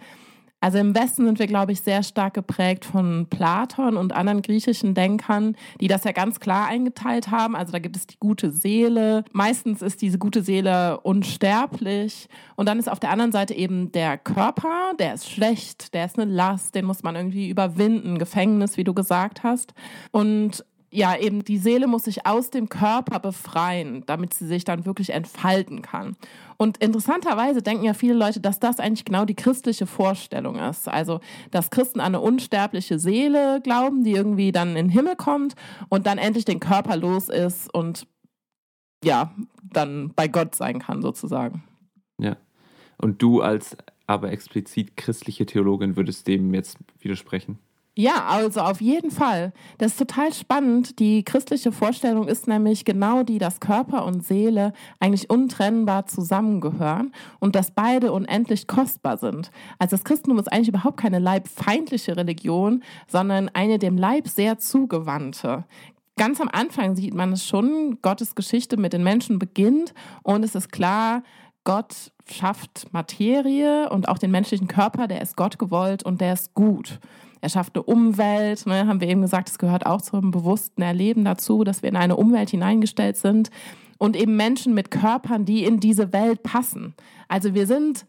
Also 0.59 0.79
im 0.79 0.95
Westen 0.95 1.25
sind 1.25 1.37
wir, 1.37 1.45
glaube 1.45 1.71
ich, 1.71 1.81
sehr 1.81 2.01
stark 2.01 2.33
geprägt 2.33 2.83
von 2.83 3.27
Platon 3.29 3.95
und 3.95 4.13
anderen 4.13 4.41
griechischen 4.41 4.95
Denkern, 4.95 5.55
die 5.79 5.87
das 5.87 6.03
ja 6.03 6.11
ganz 6.11 6.39
klar 6.39 6.67
eingeteilt 6.67 7.29
haben. 7.29 7.55
Also 7.55 7.71
da 7.71 7.79
gibt 7.79 7.95
es 7.95 8.07
die 8.07 8.17
gute 8.19 8.51
Seele. 8.51 9.23
Meistens 9.31 9.83
ist 9.83 10.01
diese 10.01 10.17
gute 10.17 10.41
Seele 10.41 10.99
unsterblich. 11.01 12.27
Und 12.55 12.67
dann 12.67 12.79
ist 12.79 12.89
auf 12.89 12.99
der 12.99 13.11
anderen 13.11 13.31
Seite 13.31 13.53
eben 13.53 13.91
der 13.91 14.17
Körper, 14.17 14.93
der 14.99 15.13
ist 15.13 15.29
schlecht, 15.29 15.93
der 15.93 16.05
ist 16.05 16.17
eine 16.17 16.31
Last, 16.31 16.73
den 16.73 16.85
muss 16.85 17.03
man 17.03 17.15
irgendwie 17.15 17.49
überwinden, 17.49 18.17
Gefängnis, 18.17 18.77
wie 18.77 18.83
du 18.83 18.95
gesagt 18.95 19.43
hast. 19.43 19.73
Und 20.11 20.65
ja, 20.89 21.17
eben 21.17 21.43
die 21.43 21.57
Seele 21.57 21.87
muss 21.87 22.03
sich 22.03 22.25
aus 22.25 22.49
dem 22.49 22.69
Körper 22.69 23.19
befreien, 23.19 24.03
damit 24.05 24.33
sie 24.33 24.47
sich 24.47 24.63
dann 24.63 24.85
wirklich 24.85 25.09
entfalten 25.09 25.81
kann. 25.81 26.15
Und 26.55 26.77
interessanterweise 26.77 27.61
denken 27.61 27.83
ja 27.83 27.93
viele 27.93 28.13
Leute, 28.13 28.39
dass 28.39 28.59
das 28.59 28.79
eigentlich 28.79 29.05
genau 29.05 29.25
die 29.25 29.35
christliche 29.35 29.85
Vorstellung 29.85 30.55
ist. 30.57 30.87
Also, 30.87 31.19
dass 31.51 31.69
Christen 31.69 31.99
an 31.99 32.15
eine 32.15 32.21
unsterbliche 32.21 32.99
Seele 32.99 33.61
glauben, 33.61 34.03
die 34.03 34.11
irgendwie 34.11 34.51
dann 34.51 34.69
in 34.69 34.75
den 34.75 34.89
Himmel 34.89 35.15
kommt 35.15 35.55
und 35.89 36.07
dann 36.07 36.17
endlich 36.17 36.45
den 36.45 36.59
Körper 36.59 36.95
los 36.95 37.29
ist 37.29 37.73
und 37.73 38.07
ja, 39.03 39.33
dann 39.61 40.13
bei 40.15 40.27
Gott 40.27 40.55
sein 40.55 40.79
kann 40.79 41.01
sozusagen. 41.01 41.63
Ja. 42.19 42.37
Und 42.97 43.21
du 43.21 43.41
als 43.41 43.77
aber 44.07 44.31
explizit 44.31 44.95
christliche 44.95 45.45
Theologin 45.45 45.97
würdest 45.97 46.27
dem 46.27 46.53
jetzt 46.53 46.77
widersprechen? 46.99 47.59
Ja, 47.97 48.25
also 48.27 48.61
auf 48.61 48.79
jeden 48.79 49.09
Fall. 49.09 49.53
Das 49.79 49.93
ist 49.93 49.97
total 49.97 50.31
spannend. 50.31 50.99
Die 50.99 51.23
christliche 51.23 51.71
Vorstellung 51.71 52.27
ist 52.27 52.47
nämlich 52.47 52.85
genau 52.85 53.23
die, 53.23 53.39
dass 53.39 53.59
Körper 53.59 54.05
und 54.05 54.23
Seele 54.23 54.73
eigentlich 54.99 55.31
untrennbar 55.31 56.05
zusammengehören 56.05 57.11
und 57.39 57.55
dass 57.55 57.71
beide 57.71 58.11
unendlich 58.11 58.67
kostbar 58.67 59.17
sind. 59.17 59.49
Also 59.79 59.95
das 59.95 60.03
Christentum 60.03 60.37
ist 60.37 60.47
eigentlich 60.47 60.67
überhaupt 60.67 60.97
keine 60.97 61.17
leibfeindliche 61.17 62.15
Religion, 62.15 62.83
sondern 63.07 63.49
eine 63.49 63.79
dem 63.79 63.97
Leib 63.97 64.27
sehr 64.27 64.59
zugewandte. 64.59 65.65
Ganz 66.17 66.39
am 66.39 66.49
Anfang 66.49 66.95
sieht 66.95 67.15
man 67.15 67.33
es 67.33 67.47
schon, 67.47 67.97
Gottes 68.03 68.35
Geschichte 68.35 68.77
mit 68.77 68.93
den 68.93 69.03
Menschen 69.03 69.39
beginnt 69.39 69.95
und 70.21 70.45
es 70.45 70.53
ist 70.53 70.71
klar, 70.71 71.23
Gott 71.63 72.11
schafft 72.29 72.93
Materie 72.93 73.89
und 73.89 74.07
auch 74.07 74.19
den 74.19 74.29
menschlichen 74.29 74.67
Körper, 74.67 75.07
der 75.07 75.23
ist 75.23 75.35
Gott 75.35 75.57
gewollt 75.57 76.03
und 76.03 76.21
der 76.21 76.33
ist 76.33 76.53
gut. 76.53 76.99
Er 77.41 77.49
schafft 77.49 77.75
eine 77.75 77.83
Umwelt, 77.83 78.65
ne, 78.65 78.87
haben 78.87 79.01
wir 79.01 79.07
eben 79.07 79.21
gesagt, 79.21 79.49
es 79.49 79.57
gehört 79.57 79.85
auch 79.85 80.01
zum 80.01 80.31
bewussten 80.31 80.81
Erleben 80.81 81.25
dazu, 81.25 81.63
dass 81.63 81.81
wir 81.81 81.89
in 81.89 81.95
eine 81.95 82.15
Umwelt 82.15 82.49
hineingestellt 82.49 83.17
sind 83.17 83.49
und 83.97 84.15
eben 84.15 84.35
Menschen 84.35 84.73
mit 84.73 84.91
Körpern, 84.91 85.45
die 85.45 85.63
in 85.63 85.79
diese 85.79 86.13
Welt 86.13 86.43
passen. 86.43 86.95
Also 87.27 87.53
wir 87.53 87.67
sind, 87.67 88.05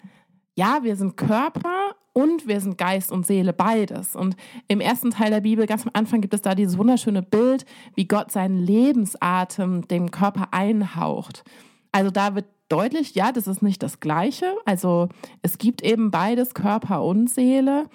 ja, 0.56 0.80
wir 0.82 0.96
sind 0.96 1.16
Körper 1.16 1.94
und 2.12 2.48
wir 2.48 2.60
sind 2.60 2.78
Geist 2.78 3.12
und 3.12 3.26
Seele, 3.26 3.52
beides. 3.52 4.16
Und 4.16 4.36
im 4.66 4.80
ersten 4.80 5.10
Teil 5.10 5.30
der 5.30 5.40
Bibel, 5.40 5.66
ganz 5.66 5.84
am 5.84 5.92
Anfang, 5.94 6.20
gibt 6.20 6.34
es 6.34 6.42
da 6.42 6.54
dieses 6.54 6.76
wunderschöne 6.76 7.22
Bild, 7.22 7.64
wie 7.94 8.08
Gott 8.08 8.32
seinen 8.32 8.58
Lebensatem 8.58 9.86
dem 9.88 10.10
Körper 10.10 10.48
einhaucht. 10.50 11.44
Also 11.92 12.10
da 12.10 12.34
wird 12.34 12.46
deutlich, 12.68 13.14
ja, 13.14 13.32
das 13.32 13.46
ist 13.46 13.62
nicht 13.62 13.82
das 13.82 14.00
Gleiche. 14.00 14.46
Also 14.64 15.08
es 15.42 15.58
gibt 15.58 15.82
eben 15.82 16.10
beides, 16.10 16.54
Körper 16.54 17.02
und 17.02 17.30
Seele, 17.30 17.86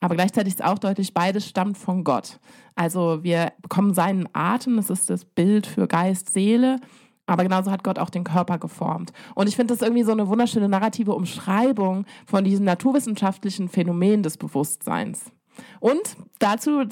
aber 0.00 0.14
gleichzeitig 0.14 0.54
ist 0.54 0.64
auch 0.64 0.78
deutlich, 0.78 1.12
beides 1.12 1.48
stammt 1.48 1.76
von 1.76 2.04
Gott. 2.04 2.38
Also 2.74 3.22
wir 3.22 3.52
bekommen 3.60 3.94
seinen 3.94 4.28
Atem, 4.32 4.76
das 4.76 4.90
ist 4.90 5.10
das 5.10 5.24
Bild 5.24 5.66
für 5.66 5.88
Geist, 5.88 6.32
Seele. 6.32 6.78
Aber 7.26 7.42
genauso 7.42 7.70
hat 7.70 7.84
Gott 7.84 7.98
auch 7.98 8.08
den 8.08 8.24
Körper 8.24 8.58
geformt. 8.58 9.12
Und 9.34 9.48
ich 9.48 9.56
finde 9.56 9.74
das 9.74 9.82
irgendwie 9.82 10.04
so 10.04 10.12
eine 10.12 10.28
wunderschöne 10.28 10.68
narrative 10.68 11.12
Umschreibung 11.12 12.06
von 12.24 12.42
diesem 12.42 12.64
naturwissenschaftlichen 12.64 13.68
Phänomen 13.68 14.22
des 14.22 14.38
Bewusstseins. 14.38 15.30
Und 15.80 16.16
dazu 16.38 16.82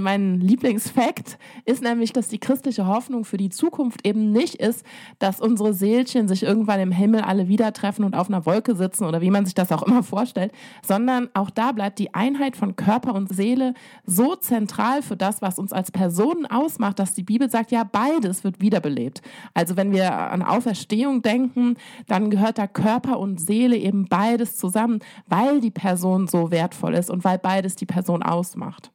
mein 0.00 0.40
Lieblingsfakt 0.40 1.38
ist 1.64 1.82
nämlich, 1.82 2.12
dass 2.12 2.28
die 2.28 2.38
christliche 2.38 2.86
Hoffnung 2.86 3.24
für 3.24 3.36
die 3.36 3.50
Zukunft 3.50 4.06
eben 4.06 4.30
nicht 4.30 4.56
ist, 4.56 4.84
dass 5.18 5.40
unsere 5.40 5.74
Seelchen 5.74 6.28
sich 6.28 6.42
irgendwann 6.42 6.80
im 6.80 6.92
Himmel 6.92 7.22
alle 7.22 7.48
wieder 7.48 7.72
treffen 7.72 8.04
und 8.04 8.14
auf 8.14 8.28
einer 8.28 8.46
Wolke 8.46 8.74
sitzen 8.74 9.04
oder 9.04 9.20
wie 9.20 9.30
man 9.30 9.44
sich 9.44 9.54
das 9.54 9.72
auch 9.72 9.82
immer 9.82 10.02
vorstellt, 10.02 10.52
sondern 10.86 11.28
auch 11.34 11.50
da 11.50 11.72
bleibt 11.72 11.98
die 11.98 12.14
Einheit 12.14 12.56
von 12.56 12.76
Körper 12.76 13.14
und 13.14 13.34
Seele 13.34 13.74
so 14.04 14.36
zentral 14.36 15.02
für 15.02 15.16
das, 15.16 15.42
was 15.42 15.58
uns 15.58 15.72
als 15.72 15.90
Personen 15.90 16.46
ausmacht, 16.46 16.98
dass 16.98 17.14
die 17.14 17.22
Bibel 17.22 17.50
sagt, 17.50 17.72
ja, 17.72 17.84
beides 17.84 18.44
wird 18.44 18.60
wiederbelebt. 18.60 19.22
Also 19.54 19.76
wenn 19.76 19.92
wir 19.92 20.12
an 20.12 20.42
Auferstehung 20.42 21.22
denken, 21.22 21.76
dann 22.06 22.30
gehört 22.30 22.58
da 22.58 22.66
Körper 22.66 23.18
und 23.18 23.40
Seele 23.40 23.76
eben 23.76 24.06
beides 24.06 24.56
zusammen, 24.56 25.00
weil 25.26 25.60
die 25.60 25.70
Person 25.70 26.28
so 26.28 26.50
wertvoll 26.50 26.94
ist 26.94 27.10
und 27.10 27.24
weil 27.24 27.38
beides 27.38 27.76
die 27.76 27.86
Person 27.86 28.22
ausmacht. 28.22 28.91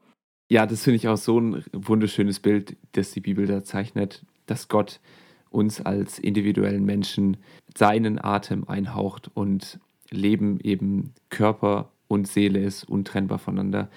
Ja, 0.50 0.66
das 0.66 0.84
finde 0.84 0.96
ich 0.98 1.08
auch 1.08 1.18
so 1.18 1.40
ein 1.40 1.64
wunderschönes 1.74 2.40
Bild, 2.40 2.78
das 2.94 3.12
die 3.12 3.20
Bibel 3.20 3.48
da 3.48 3.64
zeichnet, 3.64 4.26
dass 4.46 4.70
Gott 4.70 5.02
uns 5.50 5.82
als 5.82 6.20
individuellen 6.20 6.86
Menschen 6.86 7.38
seinen 7.76 8.24
Atem 8.24 8.68
einhaucht 8.68 9.30
und 9.34 9.80
Leben 10.10 10.60
eben 10.62 11.14
Körper 11.30 11.92
und 12.08 12.28
Seele 12.28 12.60
ist 12.60 12.86
untrennbar 12.86 13.40
voneinander. 13.40 13.90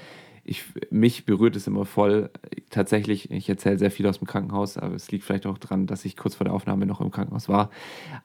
Ich, 0.43 0.65
mich 0.91 1.25
berührt 1.25 1.55
es 1.55 1.69
immer 1.69 1.85
voll. 1.85 2.31
Tatsächlich, 2.71 3.31
ich 3.31 3.49
erzähle 3.49 3.79
sehr 3.79 3.93
viel 3.93 4.07
aus 4.09 4.19
dem 4.19 4.27
Krankenhaus, 4.27 4.77
aber 4.77 4.97
es 4.97 5.13
liegt 5.13 5.25
vielleicht 5.25 5.47
auch 5.47 5.59
daran, 5.59 5.87
dass 5.87 6.05
ich 6.05 6.17
kurz 6.17 6.35
vor 6.35 6.45
der 6.45 6.55
Aufnahme 6.55 6.87
noch 6.87 7.01
im 7.01 7.13
Krankenhaus 7.13 7.49
war. 7.49 7.71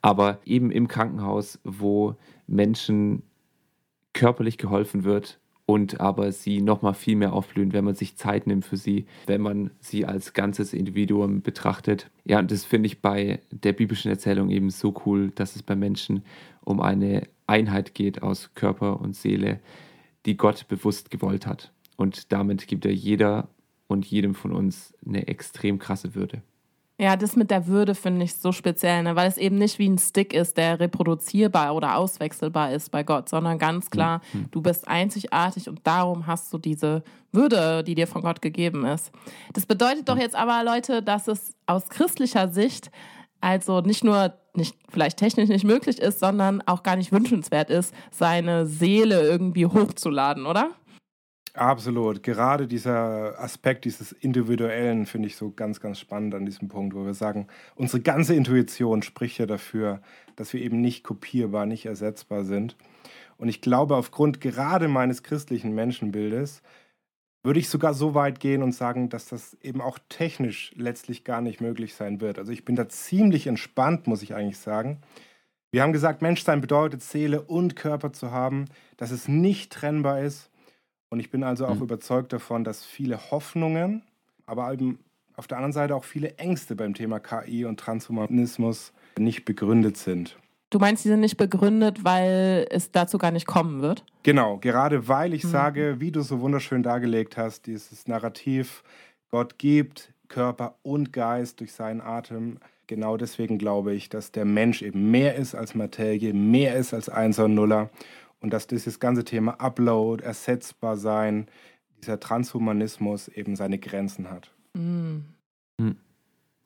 Aber 0.01 0.39
eben 0.45 0.71
im 0.71 0.87
Krankenhaus, 0.87 1.59
wo 1.63 2.15
Menschen 2.47 3.21
körperlich 4.13 4.57
geholfen 4.57 5.03
wird, 5.03 5.39
und 5.65 5.99
aber 5.99 6.31
sie 6.31 6.61
nochmal 6.61 6.93
viel 6.93 7.15
mehr 7.15 7.33
aufblühen, 7.33 7.73
wenn 7.73 7.85
man 7.85 7.95
sich 7.95 8.15
Zeit 8.17 8.45
nimmt 8.45 8.65
für 8.65 8.77
sie, 8.77 9.05
wenn 9.25 9.41
man 9.41 9.71
sie 9.79 10.05
als 10.05 10.33
ganzes 10.33 10.73
Individuum 10.73 11.41
betrachtet. 11.41 12.11
Ja, 12.23 12.39
und 12.39 12.51
das 12.51 12.65
finde 12.65 12.87
ich 12.87 13.01
bei 13.01 13.39
der 13.51 13.73
biblischen 13.73 14.11
Erzählung 14.11 14.49
eben 14.49 14.69
so 14.69 14.93
cool, 15.05 15.31
dass 15.31 15.55
es 15.55 15.63
bei 15.63 15.75
Menschen 15.75 16.23
um 16.63 16.81
eine 16.81 17.27
Einheit 17.47 17.95
geht 17.95 18.21
aus 18.21 18.51
Körper 18.53 19.01
und 19.01 19.15
Seele, 19.15 19.59
die 20.25 20.37
Gott 20.37 20.67
bewusst 20.67 21.09
gewollt 21.09 21.47
hat. 21.47 21.71
Und 21.97 22.31
damit 22.31 22.67
gibt 22.67 22.85
er 22.85 22.93
jeder 22.93 23.47
und 23.87 24.05
jedem 24.05 24.35
von 24.35 24.51
uns 24.51 24.93
eine 25.05 25.27
extrem 25.27 25.79
krasse 25.79 26.15
Würde. 26.15 26.41
Ja, 26.97 27.17
das 27.17 27.35
mit 27.35 27.51
der 27.51 27.67
Würde 27.67 27.93
finde 27.93 28.23
ich 28.23 28.35
so 28.35 28.53
speziell, 28.53 29.03
ne? 29.03 29.17
weil 29.17 29.27
es 29.27 29.37
eben 29.37 29.57
nicht 29.57 29.79
wie 29.79 29.89
ein 29.89 29.97
Stick 29.97 30.33
ist, 30.33 30.55
der 30.55 30.79
reproduzierbar 30.79 31.75
oder 31.75 31.97
auswechselbar 31.97 32.71
ist 32.71 32.89
bei 32.89 33.03
Gott, 33.03 33.27
sondern 33.27 33.59
ganz 33.59 33.89
klar, 33.89 34.21
mhm. 34.31 34.45
du 34.51 34.61
bist 34.61 34.87
einzigartig 34.87 35.67
und 35.67 35.81
darum 35.83 36.25
hast 36.25 36.53
du 36.53 36.57
diese 36.57 37.03
Würde, 37.33 37.83
die 37.83 37.95
dir 37.95 38.07
von 38.07 38.21
Gott 38.21 38.41
gegeben 38.41 38.85
ist. 38.85 39.11
Das 39.51 39.65
bedeutet 39.65 40.07
doch 40.07 40.17
jetzt 40.17 40.35
aber, 40.35 40.63
Leute, 40.63 41.03
dass 41.03 41.27
es 41.27 41.53
aus 41.65 41.89
christlicher 41.89 42.47
Sicht 42.47 42.91
also 43.41 43.81
nicht 43.81 44.03
nur 44.03 44.33
nicht 44.55 44.75
vielleicht 44.89 45.17
technisch 45.17 45.49
nicht 45.49 45.65
möglich 45.65 45.99
ist, 45.99 46.19
sondern 46.19 46.63
auch 46.65 46.81
gar 46.81 46.95
nicht 46.95 47.11
wünschenswert 47.11 47.69
ist, 47.69 47.93
seine 48.09 48.65
Seele 48.65 49.21
irgendwie 49.21 49.65
hochzuladen, 49.65 50.45
oder? 50.45 50.71
Absolut. 51.55 52.21
Gerade 52.21 52.67
dieser 52.67 53.39
Aspekt 53.39 53.85
dieses 53.85 54.11
Individuellen 54.11 55.05
finde 55.05 55.29
ich 55.29 55.37
so 55.37 55.51
ganz, 55.51 55.79
ganz 55.79 55.99
spannend 55.99 56.35
an 56.35 56.45
diesem 56.45 56.67
Punkt, 56.67 56.93
wo 56.93 57.05
wir 57.05 57.13
sagen, 57.13 57.47
unsere 57.75 58.01
ganze 58.01 58.35
Intuition 58.35 59.01
spricht 59.03 59.37
ja 59.37 59.45
dafür, 59.45 60.01
dass 60.35 60.51
wir 60.51 60.61
eben 60.61 60.81
nicht 60.81 61.05
kopierbar, 61.05 61.65
nicht 61.65 61.85
ersetzbar 61.85 62.43
sind. 62.43 62.75
Und 63.37 63.47
ich 63.47 63.61
glaube, 63.61 63.95
aufgrund 63.95 64.41
gerade 64.41 64.89
meines 64.89 65.23
christlichen 65.23 65.73
Menschenbildes 65.73 66.61
würde 67.41 67.59
ich 67.59 67.69
sogar 67.69 67.93
so 67.93 68.15
weit 68.15 68.41
gehen 68.41 68.61
und 68.61 68.73
sagen, 68.73 69.07
dass 69.07 69.27
das 69.27 69.55
eben 69.61 69.79
auch 69.79 69.99
technisch 70.09 70.73
letztlich 70.75 71.23
gar 71.23 71.39
nicht 71.39 71.61
möglich 71.61 71.93
sein 71.93 72.19
wird. 72.19 72.37
Also 72.37 72.51
ich 72.51 72.65
bin 72.65 72.75
da 72.75 72.89
ziemlich 72.89 73.47
entspannt, 73.47 74.07
muss 74.07 74.23
ich 74.23 74.35
eigentlich 74.35 74.57
sagen. 74.57 74.99
Wir 75.71 75.83
haben 75.83 75.93
gesagt, 75.93 76.21
Menschsein 76.21 76.59
bedeutet 76.59 77.01
Seele 77.01 77.41
und 77.41 77.77
Körper 77.77 78.11
zu 78.11 78.31
haben, 78.31 78.65
dass 78.97 79.11
es 79.11 79.29
nicht 79.29 79.71
trennbar 79.71 80.19
ist 80.21 80.49
und 81.15 81.21
ich 81.21 81.31
bin 81.31 81.45
also 81.45 81.65
auch 81.65 81.75
mhm. 81.75 81.83
überzeugt 81.83 82.33
davon, 82.33 82.65
dass 82.65 82.83
viele 82.83 83.31
Hoffnungen, 83.31 84.01
aber 84.45 84.73
eben 84.73 84.99
auf 85.37 85.47
der 85.47 85.55
anderen 85.55 85.71
Seite 85.71 85.95
auch 85.95 86.03
viele 86.03 86.35
Ängste 86.35 86.75
beim 86.75 86.93
Thema 86.93 87.21
KI 87.21 87.63
und 87.63 87.79
Transhumanismus 87.79 88.91
nicht 89.17 89.45
begründet 89.45 89.95
sind. 89.95 90.37
Du 90.71 90.77
meinst, 90.77 91.03
sie 91.03 91.09
sind 91.09 91.21
nicht 91.21 91.37
begründet, 91.37 92.03
weil 92.03 92.67
es 92.69 92.91
dazu 92.91 93.17
gar 93.17 93.31
nicht 93.31 93.47
kommen 93.47 93.81
wird? 93.81 94.03
Genau, 94.23 94.57
gerade 94.57 95.07
weil 95.07 95.33
ich 95.33 95.45
mhm. 95.45 95.49
sage, 95.51 95.95
wie 95.99 96.11
du 96.11 96.19
so 96.19 96.41
wunderschön 96.41 96.83
dargelegt 96.83 97.37
hast, 97.37 97.65
dieses 97.65 98.09
Narrativ, 98.09 98.83
Gott 99.31 99.57
gibt 99.57 100.11
Körper 100.27 100.75
und 100.83 101.13
Geist 101.13 101.61
durch 101.61 101.71
seinen 101.71 102.01
Atem. 102.01 102.57
Genau 102.87 103.15
deswegen 103.15 103.57
glaube 103.57 103.93
ich, 103.93 104.09
dass 104.09 104.33
der 104.33 104.43
Mensch 104.43 104.81
eben 104.81 105.11
mehr 105.11 105.35
ist 105.35 105.55
als 105.55 105.75
Materie, 105.75 106.33
mehr 106.33 106.75
ist 106.75 106.93
als 106.93 107.07
Einser 107.07 107.45
und 107.45 107.53
Nuller 107.53 107.89
und 108.45 108.51
dass 108.51 108.67
dieses 108.67 108.99
ganze 108.99 109.23
Thema 109.23 109.59
Upload, 109.59 110.23
ersetzbar 110.23 110.97
sein, 110.97 111.47
dieser 111.99 112.19
Transhumanismus 112.19 113.27
eben 113.27 113.55
seine 113.55 113.79
Grenzen 113.79 114.29
hat. 114.29 114.51
Mhm. 114.75 115.23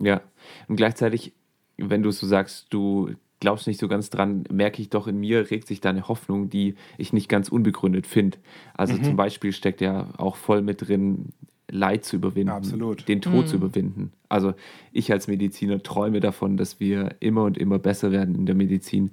Ja, 0.01 0.19
und 0.67 0.75
gleichzeitig, 0.75 1.31
wenn 1.77 2.03
du 2.03 2.11
so 2.11 2.27
sagst, 2.27 2.67
du 2.69 3.11
glaubst 3.39 3.65
nicht 3.65 3.79
so 3.79 3.87
ganz 3.87 4.09
dran, 4.09 4.43
merke 4.51 4.81
ich 4.81 4.89
doch 4.89 5.07
in 5.07 5.21
mir, 5.21 5.51
regt 5.51 5.69
sich 5.69 5.79
da 5.79 5.89
eine 5.89 6.09
Hoffnung, 6.09 6.49
die 6.49 6.75
ich 6.97 7.13
nicht 7.13 7.29
ganz 7.29 7.47
unbegründet 7.47 8.07
finde. 8.07 8.37
Also 8.73 8.95
mhm. 8.95 9.03
zum 9.05 9.15
Beispiel 9.15 9.53
steckt 9.53 9.79
ja 9.79 10.09
auch 10.17 10.35
voll 10.35 10.61
mit 10.61 10.85
drin, 10.85 11.29
Leid 11.71 12.03
zu 12.03 12.17
überwinden, 12.17 12.49
Absolut. 12.49 13.07
den 13.07 13.21
Tod 13.21 13.45
mhm. 13.45 13.47
zu 13.47 13.55
überwinden. 13.55 14.11
Also 14.27 14.53
ich 14.91 15.13
als 15.13 15.29
Mediziner 15.29 15.81
träume 15.81 16.19
davon, 16.19 16.57
dass 16.57 16.81
wir 16.81 17.15
immer 17.21 17.43
und 17.43 17.57
immer 17.57 17.79
besser 17.79 18.11
werden 18.11 18.35
in 18.35 18.45
der 18.45 18.55
Medizin, 18.55 19.11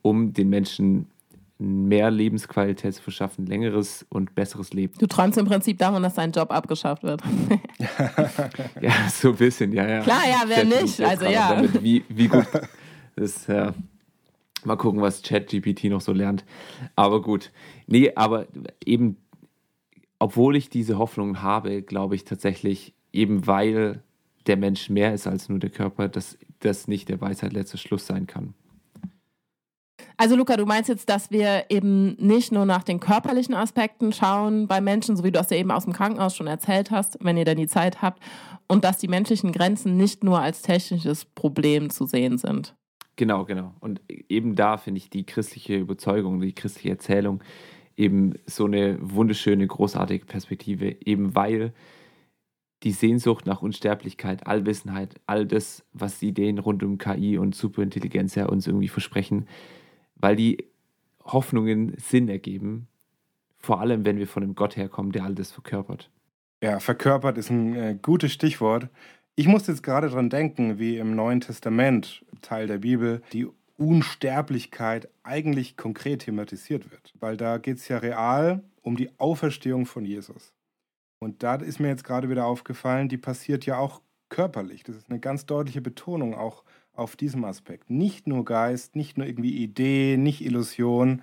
um 0.00 0.32
den 0.32 0.48
Menschen 0.48 1.08
mehr 1.58 2.10
Lebensqualität 2.10 2.94
zu 2.94 3.02
verschaffen, 3.02 3.46
längeres 3.46 4.04
und 4.10 4.34
besseres 4.34 4.72
Leben. 4.72 4.94
Du 4.98 5.06
träumst 5.06 5.38
im 5.38 5.46
Prinzip 5.46 5.78
davon, 5.78 6.02
dass 6.02 6.14
dein 6.14 6.32
Job 6.32 6.50
abgeschafft 6.50 7.02
wird. 7.02 7.22
ja, 8.80 8.92
so 9.10 9.30
ein 9.30 9.36
bisschen, 9.36 9.72
ja, 9.72 9.88
ja. 9.88 10.00
Klar, 10.00 10.22
ja, 10.28 10.42
wer 10.46 10.64
nicht? 10.64 11.00
Also 11.00 11.24
ja. 11.26 11.54
Damit, 11.54 11.82
wie, 11.82 12.04
wie 12.08 12.28
gut 12.28 12.46
das 13.16 13.46
ja. 13.46 13.74
Mal 14.64 14.76
gucken, 14.76 15.00
was 15.00 15.22
ChatGPT 15.22 15.84
noch 15.84 16.00
so 16.00 16.12
lernt. 16.12 16.44
Aber 16.96 17.22
gut. 17.22 17.52
Nee, 17.86 18.12
aber 18.16 18.46
eben, 18.84 19.16
obwohl 20.18 20.56
ich 20.56 20.70
diese 20.70 20.98
Hoffnung 20.98 21.40
habe, 21.40 21.82
glaube 21.82 22.16
ich 22.16 22.24
tatsächlich, 22.24 22.94
eben 23.12 23.46
weil 23.46 24.02
der 24.46 24.56
Mensch 24.56 24.90
mehr 24.90 25.14
ist 25.14 25.26
als 25.26 25.48
nur 25.48 25.58
der 25.58 25.70
Körper, 25.70 26.08
dass 26.08 26.36
das 26.60 26.88
nicht 26.88 27.08
der 27.08 27.20
Weisheit 27.20 27.52
letzter 27.52 27.78
Schluss 27.78 28.06
sein 28.06 28.26
kann. 28.26 28.54
Also 30.18 30.34
Luca, 30.34 30.56
du 30.56 30.64
meinst 30.64 30.88
jetzt, 30.88 31.10
dass 31.10 31.30
wir 31.30 31.66
eben 31.68 32.14
nicht 32.14 32.50
nur 32.50 32.64
nach 32.64 32.82
den 32.82 33.00
körperlichen 33.00 33.54
Aspekten 33.54 34.12
schauen 34.12 34.66
bei 34.66 34.80
Menschen, 34.80 35.14
so 35.14 35.24
wie 35.24 35.30
du 35.30 35.38
das 35.38 35.50
ja 35.50 35.58
eben 35.58 35.70
aus 35.70 35.84
dem 35.84 35.92
Krankenhaus 35.92 36.34
schon 36.34 36.46
erzählt 36.46 36.90
hast, 36.90 37.18
wenn 37.20 37.36
ihr 37.36 37.44
dann 37.44 37.58
die 37.58 37.66
Zeit 37.66 38.00
habt, 38.00 38.22
und 38.66 38.84
dass 38.84 38.98
die 38.98 39.08
menschlichen 39.08 39.52
Grenzen 39.52 39.96
nicht 39.96 40.24
nur 40.24 40.40
als 40.40 40.62
technisches 40.62 41.24
Problem 41.24 41.90
zu 41.90 42.06
sehen 42.06 42.38
sind. 42.38 42.74
Genau, 43.16 43.44
genau. 43.44 43.74
Und 43.80 44.00
eben 44.08 44.56
da 44.56 44.78
finde 44.78 44.98
ich 44.98 45.10
die 45.10 45.24
christliche 45.24 45.76
Überzeugung, 45.76 46.40
die 46.40 46.54
christliche 46.54 46.90
Erzählung 46.90 47.42
eben 47.96 48.34
so 48.46 48.66
eine 48.66 48.98
wunderschöne, 49.00 49.66
großartige 49.66 50.26
Perspektive, 50.26 50.96
eben 51.04 51.34
weil 51.34 51.72
die 52.82 52.92
Sehnsucht 52.92 53.46
nach 53.46 53.62
Unsterblichkeit, 53.62 54.46
Allwissenheit, 54.46 55.14
all 55.26 55.46
das, 55.46 55.84
was 55.92 56.18
die 56.18 56.28
Ideen 56.28 56.58
rund 56.58 56.82
um 56.82 56.98
KI 56.98 57.38
und 57.38 57.54
Superintelligenz 57.54 58.34
ja 58.34 58.46
uns 58.46 58.66
irgendwie 58.66 58.88
versprechen, 58.88 59.46
weil 60.16 60.36
die 60.36 60.64
Hoffnungen 61.24 61.94
Sinn 61.98 62.28
ergeben, 62.28 62.88
vor 63.58 63.80
allem 63.80 64.04
wenn 64.04 64.18
wir 64.18 64.28
von 64.28 64.42
einem 64.42 64.54
Gott 64.54 64.76
herkommen, 64.76 65.12
der 65.12 65.24
all 65.24 65.34
das 65.34 65.52
verkörpert. 65.52 66.10
Ja, 66.62 66.80
verkörpert 66.80 67.38
ist 67.38 67.50
ein 67.50 67.74
äh, 67.74 67.98
gutes 68.00 68.32
Stichwort. 68.32 68.88
Ich 69.34 69.46
muss 69.46 69.66
jetzt 69.66 69.82
gerade 69.82 70.08
dran 70.08 70.30
denken, 70.30 70.78
wie 70.78 70.98
im 70.98 71.14
Neuen 71.14 71.40
Testament, 71.40 72.24
Teil 72.40 72.66
der 72.66 72.78
Bibel, 72.78 73.22
die 73.32 73.46
Unsterblichkeit 73.76 75.08
eigentlich 75.22 75.76
konkret 75.76 76.22
thematisiert 76.22 76.90
wird. 76.90 77.12
Weil 77.20 77.36
da 77.36 77.58
geht 77.58 77.76
es 77.76 77.88
ja 77.88 77.98
real 77.98 78.62
um 78.82 78.96
die 78.96 79.10
Auferstehung 79.18 79.84
von 79.84 80.04
Jesus. 80.04 80.54
Und 81.18 81.42
da 81.42 81.56
ist 81.56 81.80
mir 81.80 81.88
jetzt 81.88 82.04
gerade 82.04 82.30
wieder 82.30 82.46
aufgefallen, 82.46 83.08
die 83.08 83.18
passiert 83.18 83.66
ja 83.66 83.78
auch 83.78 84.00
körperlich. 84.28 84.82
Das 84.84 84.96
ist 84.96 85.10
eine 85.10 85.20
ganz 85.20 85.46
deutliche 85.46 85.80
Betonung 85.80 86.34
auch 86.34 86.62
auf 86.98 87.16
diesem 87.16 87.44
Aspekt. 87.44 87.90
Nicht 87.90 88.26
nur 88.26 88.44
Geist, 88.44 88.96
nicht 88.96 89.18
nur 89.18 89.26
irgendwie 89.26 89.56
Idee, 89.56 90.16
nicht 90.18 90.44
Illusion, 90.44 91.22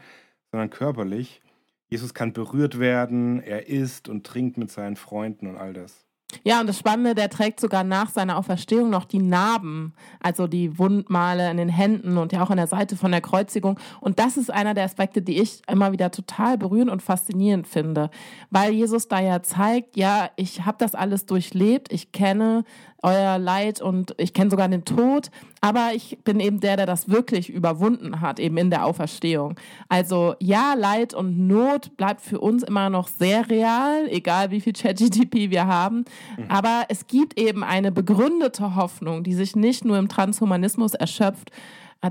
sondern 0.52 0.70
körperlich. 0.70 1.42
Jesus 1.90 2.14
kann 2.14 2.34
berührt 2.34 2.80
werden, 2.80 3.42
er 3.42 3.68
isst 3.68 4.10
und 4.10 4.26
trinkt 4.26 4.58
mit 4.58 4.72
seinen 4.72 4.96
Freunden 4.96 5.48
und 5.48 5.58
all 5.58 5.74
das. 5.74 6.06
Ja, 6.44 6.60
und 6.60 6.68
das 6.68 6.80
Spannende, 6.80 7.14
der 7.14 7.30
trägt 7.30 7.60
sogar 7.60 7.84
nach 7.84 8.10
seiner 8.10 8.38
Auferstehung 8.38 8.90
noch 8.90 9.06
die 9.06 9.22
Narben, 9.22 9.94
also 10.20 10.48
die 10.48 10.78
Wundmale 10.80 11.50
in 11.52 11.58
den 11.58 11.70
Händen 11.70 12.18
und 12.18 12.34
ja 12.34 12.44
auch 12.44 12.50
an 12.50 12.58
der 12.58 12.68
Seite 12.68 12.96
von 12.96 13.12
der 13.12 13.22
Kreuzigung. 13.22 13.80
Und 14.02 14.20
das 14.20 14.38
ist 14.38 14.52
einer 14.52 14.74
der 14.74 14.86
Aspekte, 14.86 15.22
die 15.22 15.40
ich 15.40 15.62
immer 15.68 15.92
wieder 15.92 16.12
total 16.12 16.58
berührend 16.58 16.90
und 16.90 17.04
faszinierend 17.04 17.68
finde, 17.68 18.10
weil 18.50 18.74
Jesus 18.74 19.08
da 19.08 19.20
ja 19.20 19.44
zeigt, 19.44 19.96
ja, 19.96 20.30
ich 20.36 20.66
habe 20.66 20.78
das 20.80 20.96
alles 20.96 21.26
durchlebt, 21.26 21.94
ich 21.94 22.12
kenne 22.12 22.64
euer 23.04 23.38
Leid 23.38 23.82
und 23.82 24.16
ich 24.18 24.34
kenne 24.34 24.50
sogar 24.50 24.68
den 24.70 24.86
Tod, 24.86 25.30
aber 25.62 25.92
ich 25.94 26.18
bin 26.24 26.40
eben 26.40 26.60
der, 26.60 26.78
der 26.78 26.86
das 26.86 27.10
wirklich 27.10 27.50
überwunden 27.50 28.22
hat, 28.22 28.40
eben 28.40 28.58
in 28.58 28.70
der 28.70 28.86
Auferstehung. 28.86 29.56
Also 29.90 30.36
ja, 30.40 30.74
Leid 30.74 31.14
und 31.14 31.48
Not 31.48 31.96
bleibt 31.98 32.22
für 32.22 32.40
uns 32.40 32.64
immer 32.64 32.90
noch 32.90 33.08
sehr 33.08 33.50
real, 33.50 34.08
egal 34.10 34.52
wie 34.52 34.62
viel 34.62 34.74
ChatGTP 34.74 35.52
wir 35.52 35.68
haben, 35.68 36.06
mhm. 36.38 36.46
aber 36.48 36.86
es 36.90 37.08
gibt 37.08 37.38
eben 37.40 37.64
eine 37.64 37.92
begründete 37.92 38.76
Hoffnung, 38.76 39.24
die 39.24 39.34
sich 39.34 39.56
nicht 39.56 39.86
nur 39.86 39.98
im 39.98 40.08
Transhumanismus 40.08 40.94
erschöpft, 40.94 41.52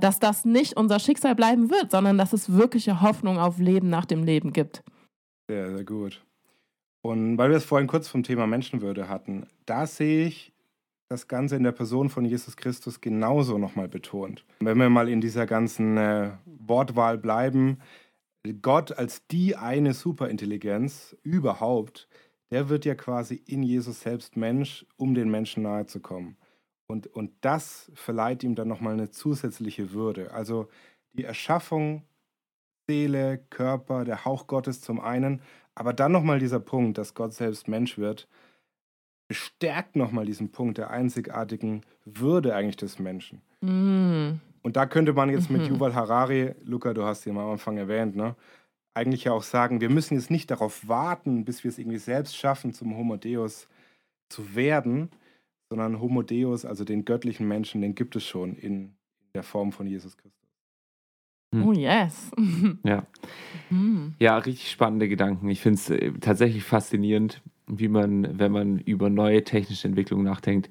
dass 0.01 0.21
das 0.21 0.45
nicht 0.45 0.77
unser 0.77 0.99
Schicksal 0.99 1.35
bleiben 1.35 1.71
wird, 1.71 1.91
sondern 1.91 2.17
dass 2.19 2.33
es 2.33 2.53
wirkliche 2.53 3.01
Hoffnung 3.03 3.39
auf 3.39 3.59
Leben 3.59 3.91
nach 3.91 4.07
dem 4.07 4.25
Leben 4.25 4.53
gibt. 4.53 4.83
Sehr, 5.49 5.71
sehr 5.75 5.85
gut. 5.85 6.23
Und 7.03 7.37
weil 7.37 7.51
wir 7.51 7.57
es 7.57 7.65
vorhin 7.65 7.89
kurz 7.89 8.09
vom 8.09 8.23
Thema 8.23 8.47
Menschenwürde 8.47 9.09
hatten, 9.09 9.47
da 9.67 9.87
sehe 9.87 10.27
ich 10.27 10.52
das 11.13 11.29
Ganze 11.29 11.57
in 11.57 11.63
der 11.63 11.73
Person 11.73 12.09
von 12.09 12.25
Jesus 12.25 12.57
Christus 12.57 13.01
genauso 13.01 13.59
nochmal 13.59 13.89
betont. 13.89 14.45
Wenn 14.61 14.79
wir 14.79 14.89
mal 14.89 15.09
in 15.09 15.21
dieser 15.21 15.47
ganzen 15.47 15.97
äh, 15.99 16.31
Wortwahl 16.47 17.19
bleiben, 17.19 17.79
Gott 18.63 18.93
als 18.99 19.27
die 19.27 19.55
eine 19.55 19.93
Superintelligenz 19.93 21.17
überhaupt, 21.23 22.09
der 22.51 22.69
wird 22.69 22.85
ja 22.85 22.95
quasi 22.95 23.35
in 23.47 23.63
Jesus 23.63 24.01
selbst 24.01 24.37
Mensch, 24.37 24.85
um 24.97 25.15
den 25.15 25.31
Menschen 25.31 25.63
nahe 25.63 25.87
zu 25.87 26.01
kommen. 26.01 26.37
Und, 26.87 27.07
und 27.07 27.33
das 27.43 27.93
verleiht 27.95 28.43
ihm 28.43 28.55
dann 28.55 28.69
nochmal 28.69 28.95
eine 28.95 29.11
zusätzliche 29.11 29.93
Würde. 29.93 30.33
Also 30.33 30.69
die 31.13 31.25
Erschaffung, 31.25 32.03
Seele, 32.89 33.39
Körper, 33.51 34.05
der 34.05 34.25
Hauch 34.25 34.47
Gottes 34.47 34.81
zum 34.81 35.01
einen, 35.01 35.41
aber 35.75 35.93
dann 35.93 36.13
nochmal 36.13 36.39
dieser 36.39 36.61
Punkt, 36.61 36.99
dass 36.99 37.15
Gott 37.15 37.33
selbst 37.33 37.69
Mensch 37.69 37.97
wird, 37.97 38.29
bestärkt 39.33 39.97
nochmal 39.97 40.27
diesen 40.27 40.53
Punkt 40.53 40.77
der 40.77 40.91
einzigartigen 40.91 41.81
Würde 42.05 42.55
eigentlich 42.55 42.77
des 42.77 42.99
Menschen. 42.99 43.41
Mm. 43.63 44.41
Und 44.61 44.77
da 44.77 44.85
könnte 44.85 45.15
man 45.15 45.31
jetzt 45.31 45.49
mit 45.49 45.63
mhm. 45.63 45.69
Yuval 45.69 45.95
Harari, 45.95 46.55
Luca, 46.65 46.93
du 46.93 47.03
hast 47.05 47.25
ihn 47.25 47.39
am 47.39 47.53
Anfang 47.53 47.79
erwähnt, 47.79 48.15
ne, 48.15 48.37
eigentlich 48.93 49.25
ja 49.25 49.33
auch 49.33 49.43
sagen, 49.43 49.81
wir 49.81 49.89
müssen 49.89 50.17
jetzt 50.17 50.31
nicht 50.31 50.51
darauf 50.51 50.87
warten, 50.87 51.47
bis 51.47 51.65
wir 51.65 51.71
es 51.71 51.79
irgendwie 51.79 51.97
selbst 51.97 52.37
schaffen, 52.37 52.75
zum 52.75 52.95
Homo 52.95 53.17
Deus 53.17 53.69
zu 54.29 54.55
werden, 54.55 55.09
sondern 55.71 55.99
Homo 55.99 56.21
Deus, 56.23 56.67
also 56.67 56.85
den 56.85 57.07
göttlichen 57.07 57.49
Menschen, 57.49 57.81
den 57.81 57.95
gibt 57.95 58.15
es 58.15 58.27
schon 58.27 58.55
in 58.57 58.95
der 59.35 59.45
Form 59.45 59.73
von 59.73 59.87
Jesus 59.87 60.19
Christus. 60.19 60.47
Hm. 61.55 61.67
Oh 61.67 61.73
yes. 61.73 62.31
ja. 62.85 63.07
Mhm. 63.71 64.15
Ja, 64.19 64.37
richtig 64.37 64.71
spannende 64.71 65.09
Gedanken. 65.09 65.49
Ich 65.49 65.63
finde 65.63 65.77
es 65.77 65.89
äh, 65.89 66.13
tatsächlich 66.21 66.65
faszinierend, 66.65 67.41
wie 67.79 67.89
man, 67.89 68.39
wenn 68.39 68.53
man 68.53 68.79
über 68.79 69.11
neue 69.11 69.45
technische 69.45 69.89
Entwicklungen 69.89 70.25
nachdenkt, 70.25 70.71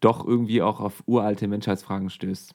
doch 0.00 0.26
irgendwie 0.26 0.62
auch 0.62 0.80
auf 0.80 1.02
uralte 1.06 1.48
Menschheitsfragen 1.48 2.10
stößt. 2.10 2.54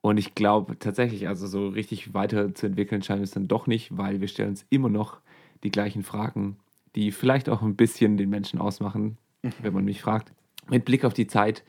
Und 0.00 0.18
ich 0.18 0.34
glaube 0.34 0.78
tatsächlich, 0.78 1.28
also 1.28 1.46
so 1.46 1.68
richtig 1.68 2.12
weiterzuentwickeln 2.12 3.02
scheint 3.02 3.22
es 3.22 3.30
dann 3.30 3.46
doch 3.46 3.66
nicht, 3.66 3.96
weil 3.96 4.20
wir 4.20 4.28
stellen 4.28 4.50
uns 4.50 4.66
immer 4.68 4.88
noch 4.88 5.20
die 5.62 5.70
gleichen 5.70 6.02
Fragen, 6.02 6.56
die 6.96 7.12
vielleicht 7.12 7.48
auch 7.48 7.62
ein 7.62 7.76
bisschen 7.76 8.16
den 8.16 8.28
Menschen 8.28 8.58
ausmachen, 8.58 9.16
mhm. 9.42 9.52
wenn 9.62 9.72
man 9.72 9.84
mich 9.84 10.02
fragt. 10.02 10.32
Mit 10.68 10.84
Blick 10.84 11.04
auf 11.04 11.14
die 11.14 11.28
Zeit, 11.28 11.62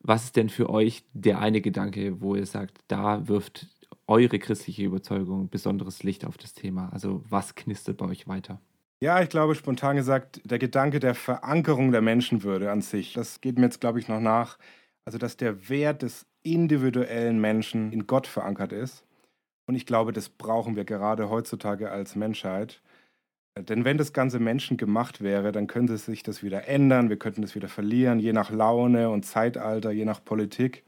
was 0.00 0.24
ist 0.24 0.36
denn 0.36 0.48
für 0.48 0.68
euch 0.68 1.04
der 1.14 1.38
eine 1.38 1.60
Gedanke, 1.60 2.20
wo 2.20 2.34
ihr 2.34 2.46
sagt, 2.46 2.78
da 2.88 3.28
wirft 3.28 3.68
eure 4.08 4.38
christliche 4.38 4.84
Überzeugung 4.84 5.48
besonderes 5.48 6.02
Licht 6.02 6.24
auf 6.24 6.38
das 6.38 6.54
Thema? 6.54 6.88
Also 6.92 7.22
was 7.28 7.54
knistert 7.54 7.96
bei 7.96 8.06
euch 8.06 8.26
weiter? 8.26 8.60
Ja, 9.02 9.20
ich 9.20 9.28
glaube, 9.28 9.54
spontan 9.54 9.96
gesagt, 9.96 10.40
der 10.44 10.58
Gedanke 10.58 11.00
der 11.00 11.14
Verankerung 11.14 11.92
der 11.92 12.00
Menschenwürde 12.00 12.70
an 12.70 12.80
sich, 12.80 13.12
das 13.12 13.42
geht 13.42 13.58
mir 13.58 13.66
jetzt, 13.66 13.80
glaube 13.80 13.98
ich, 13.98 14.08
noch 14.08 14.20
nach. 14.20 14.58
Also, 15.04 15.18
dass 15.18 15.36
der 15.36 15.68
Wert 15.68 16.02
des 16.02 16.26
individuellen 16.42 17.40
Menschen 17.40 17.92
in 17.92 18.06
Gott 18.06 18.26
verankert 18.26 18.72
ist. 18.72 19.04
Und 19.66 19.74
ich 19.74 19.84
glaube, 19.84 20.12
das 20.12 20.28
brauchen 20.30 20.76
wir 20.76 20.84
gerade 20.84 21.28
heutzutage 21.28 21.90
als 21.90 22.16
Menschheit. 22.16 22.80
Denn 23.58 23.84
wenn 23.84 23.98
das 23.98 24.12
Ganze 24.12 24.38
Menschen 24.38 24.76
gemacht 24.76 25.20
wäre, 25.22 25.52
dann 25.52 25.66
könnte 25.66 25.96
sich 25.98 26.22
das 26.22 26.42
wieder 26.42 26.68
ändern, 26.68 27.08
wir 27.08 27.18
könnten 27.18 27.42
das 27.42 27.54
wieder 27.54 27.68
verlieren, 27.68 28.18
je 28.20 28.32
nach 28.32 28.50
Laune 28.50 29.10
und 29.10 29.24
Zeitalter, 29.24 29.90
je 29.90 30.04
nach 30.04 30.24
Politik. 30.24 30.84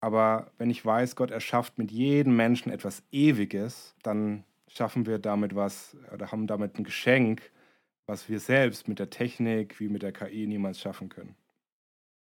Aber 0.00 0.50
wenn 0.58 0.70
ich 0.70 0.84
weiß, 0.84 1.16
Gott 1.16 1.30
erschafft 1.30 1.78
mit 1.78 1.90
jedem 1.90 2.36
Menschen 2.36 2.72
etwas 2.72 3.02
Ewiges, 3.12 3.94
dann 4.02 4.44
schaffen 4.76 5.06
wir 5.06 5.18
damit 5.18 5.54
was 5.54 5.96
oder 6.12 6.30
haben 6.30 6.46
damit 6.46 6.78
ein 6.78 6.84
Geschenk, 6.84 7.50
was 8.06 8.28
wir 8.28 8.40
selbst 8.40 8.88
mit 8.88 8.98
der 8.98 9.10
Technik 9.10 9.80
wie 9.80 9.88
mit 9.88 10.02
der 10.02 10.12
KI 10.12 10.46
niemals 10.46 10.80
schaffen 10.80 11.08
können. 11.08 11.34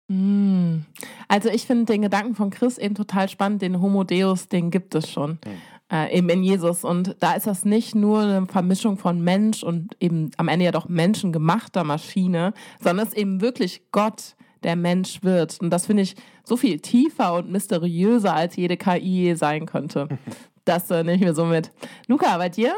Mm. 0.08 0.84
Also 1.28 1.48
ich 1.50 1.66
finde 1.66 1.84
den 1.84 2.02
Gedanken 2.02 2.34
von 2.34 2.50
Chris 2.50 2.78
eben 2.78 2.94
total 2.94 3.28
spannend, 3.28 3.62
den 3.62 3.80
Homo 3.80 4.02
Deus, 4.02 4.48
den 4.48 4.70
gibt 4.70 4.94
es 4.96 5.08
schon. 5.08 5.38
Mhm. 5.44 5.60
Äh, 5.92 6.18
eben 6.18 6.28
in 6.28 6.42
Jesus. 6.42 6.84
Und 6.84 7.16
da 7.20 7.34
ist 7.34 7.46
das 7.46 7.64
nicht 7.64 7.94
nur 7.94 8.20
eine 8.20 8.46
Vermischung 8.46 8.96
von 8.96 9.22
Mensch 9.22 9.62
und 9.62 9.96
eben 10.00 10.30
am 10.36 10.48
Ende 10.48 10.64
ja 10.64 10.72
doch 10.72 10.88
menschengemachter 10.88 11.84
Maschine, 11.84 12.54
sondern 12.80 13.06
es 13.06 13.12
ist 13.12 13.18
eben 13.18 13.40
wirklich 13.40 13.82
Gott, 13.92 14.36
der 14.62 14.76
Mensch 14.76 15.22
wird. 15.22 15.60
Und 15.60 15.70
das 15.70 15.86
finde 15.86 16.02
ich 16.02 16.16
so 16.44 16.56
viel 16.56 16.80
tiefer 16.80 17.34
und 17.34 17.50
mysteriöser, 17.50 18.34
als 18.34 18.56
jede 18.56 18.76
KI 18.76 19.34
sein 19.36 19.66
könnte. 19.66 20.08
Das 20.70 20.88
äh, 20.88 21.02
nehme 21.02 21.16
ich 21.16 21.20
mir 21.20 21.34
so 21.34 21.46
mit. 21.46 21.72
Luca, 22.06 22.38
bei 22.38 22.48
dir? 22.48 22.72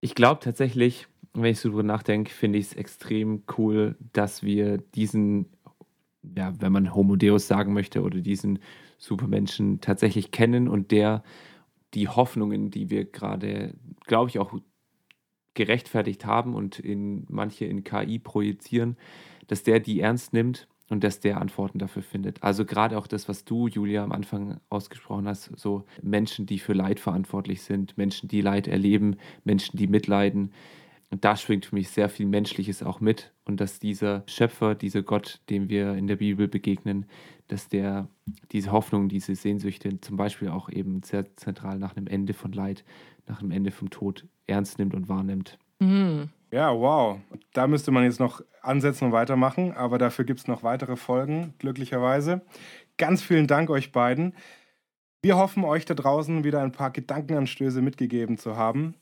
Ich 0.00 0.16
glaube 0.16 0.40
tatsächlich, 0.42 1.06
wenn 1.32 1.52
ich 1.52 1.60
so 1.60 1.68
drüber 1.68 1.84
nachdenke, 1.84 2.32
finde 2.32 2.58
ich 2.58 2.66
es 2.66 2.72
extrem 2.74 3.44
cool, 3.56 3.94
dass 4.12 4.42
wir 4.42 4.78
diesen, 4.78 5.46
ja, 6.36 6.52
wenn 6.60 6.72
man 6.72 6.92
Homo 6.92 7.14
Deus 7.14 7.46
sagen 7.46 7.72
möchte, 7.72 8.02
oder 8.02 8.18
diesen 8.18 8.58
Supermenschen 8.98 9.80
tatsächlich 9.80 10.32
kennen 10.32 10.66
und 10.66 10.90
der 10.90 11.22
die 11.94 12.08
Hoffnungen, 12.08 12.72
die 12.72 12.90
wir 12.90 13.04
gerade, 13.04 13.74
glaube 14.06 14.30
ich, 14.30 14.40
auch 14.40 14.52
gerechtfertigt 15.54 16.26
haben 16.26 16.56
und 16.56 16.80
in 16.80 17.26
manche 17.28 17.64
in 17.64 17.84
KI 17.84 18.18
projizieren, 18.18 18.96
dass 19.46 19.62
der 19.62 19.78
die 19.78 20.00
ernst 20.00 20.32
nimmt 20.32 20.66
und 20.90 21.04
dass 21.04 21.20
der 21.20 21.40
Antworten 21.40 21.78
dafür 21.78 22.02
findet. 22.02 22.42
Also 22.42 22.66
gerade 22.66 22.98
auch 22.98 23.06
das, 23.06 23.28
was 23.28 23.44
du, 23.44 23.68
Julia, 23.68 24.02
am 24.04 24.12
Anfang 24.12 24.60
ausgesprochen 24.68 25.26
hast, 25.26 25.50
so 25.58 25.84
Menschen, 26.02 26.46
die 26.46 26.58
für 26.58 26.72
Leid 26.72 27.00
verantwortlich 27.00 27.62
sind, 27.62 27.96
Menschen, 27.96 28.28
die 28.28 28.42
Leid 28.42 28.66
erleben, 28.66 29.16
Menschen, 29.44 29.78
die 29.78 29.86
mitleiden. 29.86 30.52
Und 31.10 31.24
da 31.24 31.36
schwingt 31.36 31.66
für 31.66 31.76
mich 31.76 31.88
sehr 31.90 32.08
viel 32.08 32.26
Menschliches 32.26 32.82
auch 32.82 33.00
mit. 33.00 33.32
Und 33.44 33.60
dass 33.60 33.78
dieser 33.78 34.24
Schöpfer, 34.26 34.74
dieser 34.74 35.02
Gott, 35.02 35.40
dem 35.48 35.68
wir 35.68 35.94
in 35.94 36.08
der 36.08 36.16
Bibel 36.16 36.48
begegnen, 36.48 37.06
dass 37.46 37.68
der 37.68 38.08
diese 38.50 38.72
Hoffnung, 38.72 39.08
diese 39.08 39.34
Sehnsüchte 39.34 40.00
zum 40.00 40.16
Beispiel 40.16 40.48
auch 40.48 40.70
eben 40.70 41.02
sehr 41.02 41.36
zentral 41.36 41.78
nach 41.78 41.96
einem 41.96 42.08
Ende 42.08 42.34
von 42.34 42.52
Leid, 42.52 42.84
nach 43.26 43.40
einem 43.40 43.52
Ende 43.52 43.70
vom 43.70 43.90
Tod 43.90 44.26
ernst 44.46 44.78
nimmt 44.78 44.94
und 44.94 45.08
wahrnimmt. 45.08 45.56
Mhm. 45.78 46.30
Ja, 46.52 46.74
wow. 46.74 47.20
Da 47.52 47.66
müsste 47.66 47.92
man 47.92 48.04
jetzt 48.04 48.18
noch 48.18 48.42
ansetzen 48.62 49.06
und 49.06 49.12
weitermachen, 49.12 49.72
aber 49.72 49.98
dafür 49.98 50.24
gibt 50.24 50.40
es 50.40 50.48
noch 50.48 50.62
weitere 50.62 50.96
Folgen, 50.96 51.54
glücklicherweise. 51.58 52.42
Ganz 52.98 53.22
vielen 53.22 53.46
Dank 53.46 53.70
euch 53.70 53.92
beiden. 53.92 54.34
Wir 55.22 55.36
hoffen, 55.36 55.64
euch 55.64 55.84
da 55.84 55.94
draußen 55.94 56.44
wieder 56.44 56.62
ein 56.62 56.72
paar 56.72 56.90
Gedankenanstöße 56.90 57.82
mitgegeben 57.82 58.36
zu 58.36 58.56
haben. 58.56 58.94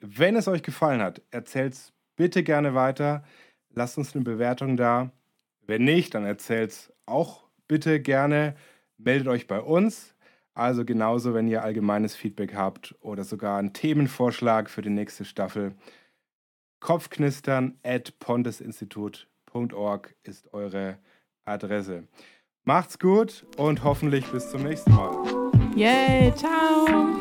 Wenn 0.00 0.36
es 0.36 0.48
euch 0.48 0.62
gefallen 0.62 1.00
hat, 1.00 1.22
erzählt 1.30 1.74
es 1.74 1.92
bitte 2.16 2.42
gerne 2.42 2.74
weiter. 2.74 3.24
Lasst 3.70 3.98
uns 3.98 4.14
eine 4.14 4.24
Bewertung 4.24 4.76
da. 4.76 5.10
Wenn 5.66 5.84
nicht, 5.84 6.14
dann 6.14 6.24
erzählt 6.24 6.70
es 6.70 6.92
auch 7.06 7.44
bitte 7.68 8.00
gerne. 8.00 8.56
Meldet 8.98 9.28
euch 9.28 9.46
bei 9.46 9.60
uns. 9.60 10.14
Also 10.54 10.84
genauso, 10.84 11.34
wenn 11.34 11.48
ihr 11.48 11.62
allgemeines 11.62 12.16
Feedback 12.16 12.54
habt 12.54 12.94
oder 13.00 13.24
sogar 13.24 13.58
einen 13.58 13.74
Themenvorschlag 13.74 14.70
für 14.70 14.82
die 14.82 14.90
nächste 14.90 15.24
Staffel. 15.24 15.74
Kopfknistern 16.86 17.80
at 17.82 18.16
pontesinstitut.org 18.20 20.14
ist 20.22 20.54
eure 20.54 20.98
Adresse. 21.44 22.04
Macht's 22.62 23.00
gut 23.00 23.44
und 23.56 23.82
hoffentlich 23.82 24.24
bis 24.26 24.52
zum 24.52 24.62
nächsten 24.62 24.94
Mal. 24.94 25.50
Yay, 25.74 26.32
ciao. 26.36 27.15